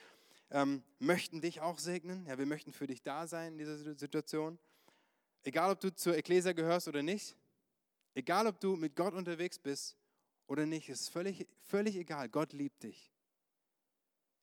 ähm, 0.50 0.82
möchten 0.98 1.40
dich 1.40 1.60
auch 1.60 1.78
segnen. 1.78 2.26
Ja, 2.26 2.38
wir 2.38 2.46
möchten 2.46 2.72
für 2.72 2.86
dich 2.86 3.02
da 3.02 3.26
sein 3.26 3.52
in 3.52 3.58
dieser 3.58 3.94
Situation. 3.96 4.58
Egal, 5.42 5.72
ob 5.72 5.80
du 5.80 5.94
zur 5.94 6.16
Ekklesia 6.16 6.52
gehörst 6.52 6.88
oder 6.88 7.02
nicht, 7.02 7.36
Egal, 8.14 8.46
ob 8.46 8.60
du 8.60 8.76
mit 8.76 8.94
Gott 8.94 9.14
unterwegs 9.14 9.58
bist 9.58 9.96
oder 10.46 10.66
nicht, 10.66 10.88
ist 10.88 11.10
völlig, 11.10 11.46
völlig 11.62 11.96
egal. 11.96 12.28
Gott 12.28 12.52
liebt 12.52 12.82
dich. 12.82 13.12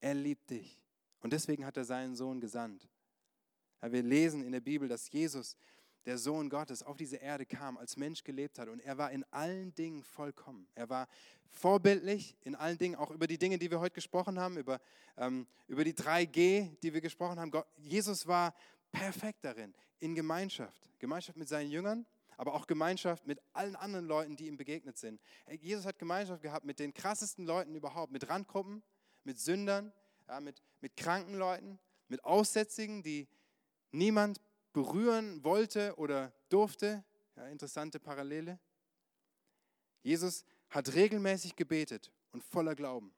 Er 0.02 0.14
liebt 0.14 0.50
dich. 0.50 0.82
Und 1.22 1.32
deswegen 1.34 1.66
hat 1.66 1.78
er 1.78 1.86
seinen 1.86 2.16
Sohn 2.16 2.42
gesandt. 2.42 2.90
Wir 3.82 4.04
lesen 4.04 4.44
in 4.44 4.52
der 4.52 4.60
Bibel, 4.60 4.88
dass 4.88 5.10
Jesus, 5.12 5.56
der 6.06 6.18
Sohn 6.18 6.50
Gottes, 6.50 6.84
auf 6.84 6.98
diese 6.98 7.18
Erde 7.18 7.46
kam, 7.46 7.78
als 7.78 7.98
Mensch 7.98 8.24
gelebt 8.24 8.60
hat. 8.60 8.68
Und 8.68 8.80
er 8.82 8.98
war 8.98 9.12
in 9.12 9.24
allen 9.32 9.74
Dingen 9.74 10.04
vollkommen. 10.04 10.68
Er 10.76 10.90
war 10.90 11.08
vorbildlich 11.50 12.36
in 12.42 12.56
allen 12.56 12.78
Dingen, 12.78 12.96
auch 12.96 13.12
über 13.12 13.28
die 13.28 13.38
Dinge, 13.38 13.58
die 13.58 13.70
wir 13.72 13.80
heute 13.80 13.96
gesprochen 13.96 14.40
haben, 14.40 14.58
über, 14.58 14.82
ähm, 15.18 15.48
über 15.68 15.84
die 15.84 15.94
3G, 15.94 16.78
die 16.82 16.94
wir 16.94 17.02
gesprochen 17.02 17.40
haben. 17.40 17.52
Gott, 17.52 17.68
Jesus 17.78 18.28
war 18.28 18.54
perfekt 18.92 19.44
darin, 19.44 19.74
in 20.00 20.16
Gemeinschaft. 20.16 20.90
Gemeinschaft 21.00 21.38
mit 21.38 21.48
seinen 21.48 21.72
Jüngern, 21.72 22.06
aber 22.42 22.56
auch 22.56 22.66
Gemeinschaft 22.66 23.28
mit 23.28 23.40
allen 23.54 23.76
anderen 23.76 24.08
Leuten, 24.08 24.36
die 24.36 24.48
ihm 24.48 24.58
begegnet 24.58 24.98
sind. 24.98 25.22
Jesus 25.60 25.86
hat 25.86 26.00
Gemeinschaft 26.00 26.42
gehabt 26.42 26.66
mit 26.66 26.80
den 26.80 26.92
krassesten 26.92 27.46
Leuten 27.46 27.76
überhaupt, 27.76 28.12
mit 28.12 28.30
Randgruppen, 28.30 28.82
mit 29.24 29.40
Sündern, 29.40 29.94
ja, 30.28 30.40
mit, 30.40 30.60
mit 30.80 30.98
kranken 30.98 31.36
Leuten, 31.36 31.78
mit 32.08 32.24
Aussätzigen, 32.24 33.04
die 33.04 33.28
niemand 33.92 34.42
berühren 34.74 35.44
wollte 35.44 35.94
oder 35.98 36.34
durfte. 36.50 37.04
Ja, 37.36 37.46
interessante 37.46 38.00
Parallele. 38.00 38.60
Jesus 40.02 40.44
hat 40.72 40.96
regelmäßig 40.96 41.56
gebetet 41.56 42.12
und 42.32 42.44
voller 42.44 42.74
Glauben. 42.74 43.14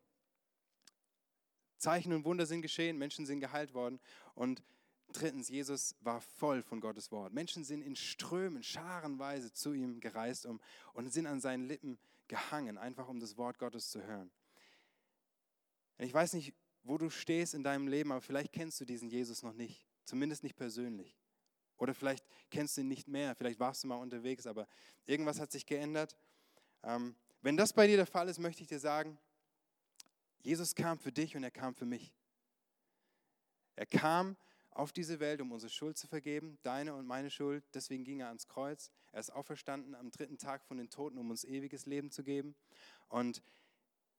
Zeichen 1.78 2.12
und 2.12 2.26
Wunder 2.26 2.46
sind 2.46 2.62
geschehen, 2.62 2.98
Menschen 2.98 3.26
sind 3.26 3.40
geheilt 3.40 3.74
worden 3.74 4.02
und 4.36 4.62
Drittens, 5.14 5.48
Jesus 5.48 5.96
war 6.02 6.22
voll 6.22 6.62
von 6.62 6.82
Gottes 6.82 7.12
Wort. 7.12 7.34
Menschen 7.34 7.64
sind 7.64 7.82
in 7.82 7.96
Strömen, 7.96 8.64
scharenweise 8.64 9.54
zu 9.54 9.74
ihm 9.74 10.00
gereist 10.00 10.46
um, 10.46 10.60
und 10.94 11.12
sind 11.14 11.28
an 11.28 11.40
seinen 11.40 11.68
Lippen 11.68 11.98
gehangen, 12.28 12.78
einfach 12.78 13.08
um 13.08 13.20
das 13.20 13.38
Wort 13.38 13.60
Gottes 13.60 13.90
zu 13.92 14.04
hören. 14.04 14.32
Ich 16.00 16.14
weiß 16.14 16.34
nicht, 16.34 16.54
wo 16.84 16.98
du 16.98 17.10
stehst 17.10 17.54
in 17.54 17.64
deinem 17.64 17.88
Leben, 17.88 18.12
aber 18.12 18.22
vielleicht 18.22 18.52
kennst 18.52 18.82
du 18.82 18.86
diesen 18.86 19.10
Jesus 19.10 19.44
noch 19.44 19.54
nicht, 19.54 19.88
zumindest 20.06 20.44
nicht 20.44 20.56
persönlich. 20.56 21.16
Oder 21.78 21.94
vielleicht 21.94 22.26
kennst 22.50 22.78
du 22.78 22.82
ihn 22.82 22.88
nicht 22.88 23.08
mehr, 23.08 23.36
vielleicht 23.36 23.60
warst 23.60 23.84
du 23.84 23.88
mal 23.88 23.96
unterwegs, 23.96 24.48
aber 24.48 24.68
irgendwas 25.06 25.40
hat 25.40 25.52
sich 25.52 25.66
geändert. 25.66 26.18
Ähm, 26.84 27.16
wenn 27.42 27.58
das 27.58 27.74
bei 27.74 27.88
dir 27.88 27.98
der 27.98 28.06
Fall 28.06 28.28
ist, 28.30 28.40
möchte 28.40 28.62
ich 28.62 28.68
dir 28.68 28.80
sagen, 28.80 29.18
Jesus 30.42 30.76
kam 30.76 31.00
für 31.00 31.12
dich 31.12 31.36
und 31.36 31.44
er 31.44 31.52
kam 31.52 31.74
für 31.76 31.86
mich. 31.86 32.14
Er 33.76 33.86
kam 33.86 34.36
auf 34.76 34.92
diese 34.92 35.20
Welt, 35.20 35.42
um 35.42 35.52
unsere 35.52 35.70
Schuld 35.70 35.98
zu 35.98 36.08
vergeben, 36.08 36.58
deine 36.64 36.94
und 36.96 37.06
meine 37.06 37.30
Schuld. 37.30 37.64
Deswegen 37.74 38.04
ging 38.04 38.22
er 38.22 38.28
ans 38.28 38.48
Kreuz. 38.48 38.92
Er 39.12 39.20
ist 39.20 39.32
auferstanden 39.32 39.96
am 39.96 40.12
dritten 40.12 40.38
Tag 40.38 40.66
von 40.66 40.78
den 40.78 40.90
Toten, 40.90 41.18
um 41.18 41.30
uns 41.30 41.44
ewiges 41.44 41.86
Leben 41.86 42.12
zu 42.12 42.24
geben. 42.24 42.56
Und 43.10 43.42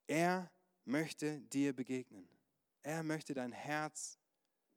er 0.07 0.51
möchte 0.85 1.41
dir 1.41 1.73
begegnen. 1.73 2.29
Er 2.83 3.03
möchte 3.03 3.35
dein 3.35 3.53
Herz 3.53 4.19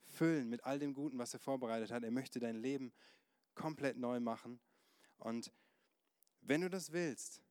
füllen 0.06 0.50
mit 0.50 0.64
all 0.64 0.80
dem 0.80 0.94
Guten, 0.94 1.18
was 1.18 1.34
er 1.34 1.40
vorbereitet 1.40 1.92
hat. 1.92 2.04
Er 2.04 2.12
möchte 2.12 2.40
dein 2.40 2.56
Leben 2.56 2.94
komplett 3.54 3.98
neu 3.98 4.20
machen. 4.20 4.60
Und 5.18 5.52
wenn 6.42 6.62
du 6.62 6.70
das 6.70 6.92
willst, 6.92 7.42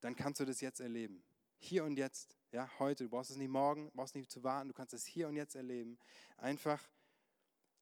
dann 0.00 0.14
kannst 0.14 0.40
du 0.40 0.44
das 0.44 0.60
jetzt 0.60 0.80
erleben. 0.80 1.22
Hier 1.58 1.84
und 1.84 1.96
jetzt, 1.96 2.36
ja, 2.50 2.68
heute. 2.78 3.04
Du 3.04 3.10
brauchst 3.10 3.30
es 3.30 3.36
nicht 3.36 3.48
morgen, 3.48 3.90
brauchst 3.94 4.14
nicht 4.14 4.30
zu 4.30 4.42
warten. 4.42 4.68
Du 4.68 4.74
kannst 4.74 4.92
es 4.92 5.06
hier 5.06 5.28
und 5.28 5.36
jetzt 5.36 5.54
erleben. 5.54 5.98
Einfach 6.36 6.82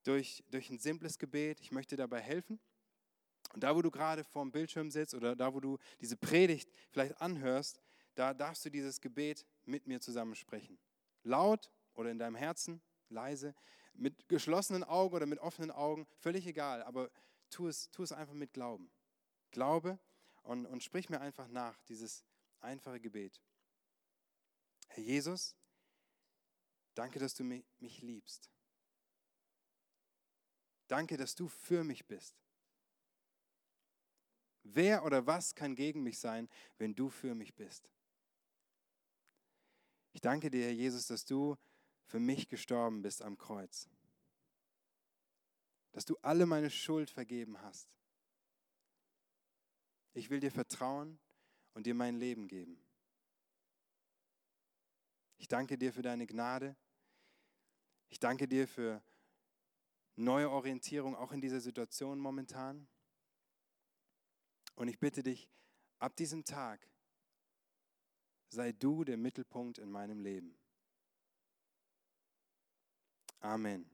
durch, 0.05 0.43
durch 0.51 0.71
ein 0.71 0.79
simples 0.79 1.19
Gebet. 1.19 1.61
Ich 1.61 1.73
möchte 1.73 1.97
dabei 1.97 2.21
helfen. 2.21 2.61
Und 3.53 3.65
da, 3.65 3.75
wo 3.75 3.83
du 3.83 3.91
gerade 3.91 4.25
vorm 4.25 4.53
Bildschirm 4.53 4.91
sitzt 4.91 5.15
oder 5.15 5.35
da, 5.35 5.53
wo 5.53 5.61
du 5.61 5.79
diese 6.01 6.17
Predigt 6.17 6.71
vielleicht 6.91 7.21
anhörst, 7.21 7.81
da 8.15 8.35
darfst 8.35 8.65
du 8.65 8.71
dieses 8.71 9.01
Gebet 9.01 9.45
mit 9.65 9.87
mir 9.87 10.01
zusammen 10.01 10.35
sprechen. 10.35 10.79
Laut 11.23 11.71
oder 11.95 12.11
in 12.11 12.19
deinem 12.19 12.37
Herzen, 12.37 12.81
leise, 13.09 13.55
mit 13.95 14.29
geschlossenen 14.29 14.85
Augen 14.85 15.15
oder 15.15 15.27
mit 15.27 15.41
offenen 15.41 15.71
Augen, 15.71 16.07
völlig 16.19 16.47
egal, 16.47 16.83
aber 16.83 17.11
tu 17.51 17.67
es, 17.67 17.91
tu 17.91 18.03
es 18.03 18.13
einfach 18.13 18.35
mit 18.35 18.53
Glauben. 18.53 18.91
Glaube 19.51 19.99
und, 20.43 20.67
und 20.67 20.83
sprich 20.83 21.09
mir 21.09 21.21
einfach 21.21 21.49
nach, 21.49 21.77
dieses 21.89 22.25
einfache 22.61 23.01
Gebet. 23.01 23.41
Herr 24.89 25.03
Jesus, 25.03 25.57
danke, 26.95 27.19
dass 27.19 27.35
du 27.35 27.45
mich 27.45 28.01
liebst. 28.01 28.51
Danke, 30.91 31.17
dass 31.17 31.37
du 31.37 31.47
für 31.47 31.85
mich 31.85 32.05
bist. 32.05 32.35
Wer 34.65 35.05
oder 35.05 35.25
was 35.25 35.55
kann 35.55 35.77
gegen 35.77 36.03
mich 36.03 36.19
sein, 36.19 36.49
wenn 36.79 36.97
du 36.97 37.09
für 37.11 37.37
mich 37.37 37.55
bist? 37.55 37.89
Ich 40.13 40.21
danke 40.21 40.51
dir, 40.51 40.65
Herr 40.65 40.73
Jesus, 40.73 41.07
dass 41.07 41.25
du 41.25 41.57
für 42.07 42.19
mich 42.19 42.49
gestorben 42.49 43.03
bist 43.03 43.23
am 43.23 43.39
Kreuz. 43.39 43.89
Dass 45.93 46.05
du 46.05 46.17
alle 46.23 46.45
meine 46.45 46.71
Schuld 46.71 47.09
vergeben 47.09 47.63
hast. 47.63 47.89
Ich 50.13 50.29
will 50.29 50.41
dir 50.41 50.51
vertrauen 50.51 51.21
und 51.75 51.87
dir 51.87 51.95
mein 51.95 52.17
Leben 52.17 52.49
geben. 52.49 52.83
Ich 55.39 55.47
danke 55.47 55.79
dir 55.79 55.93
für 55.93 56.03
deine 56.03 56.27
Gnade. 56.27 56.75
Ich 58.09 58.19
danke 58.19 58.49
dir 58.49 58.67
für 58.67 59.01
neue 60.21 60.51
Orientierung 60.51 61.17
auch 61.17 61.33
in 61.33 61.41
dieser 61.41 61.61
Situation 61.61 62.19
momentan. 62.19 62.87
Und 64.75 64.89
ich 64.89 64.99
bitte 64.99 65.23
dich, 65.23 65.49
ab 65.99 66.17
diesem 66.17 66.45
Tag 66.45 66.87
sei 68.49 68.73
du 68.73 69.05
der 69.05 69.17
Mittelpunkt 69.17 69.79
in 69.79 69.91
meinem 69.91 70.21
Leben. 70.21 70.57
Amen. 73.41 73.89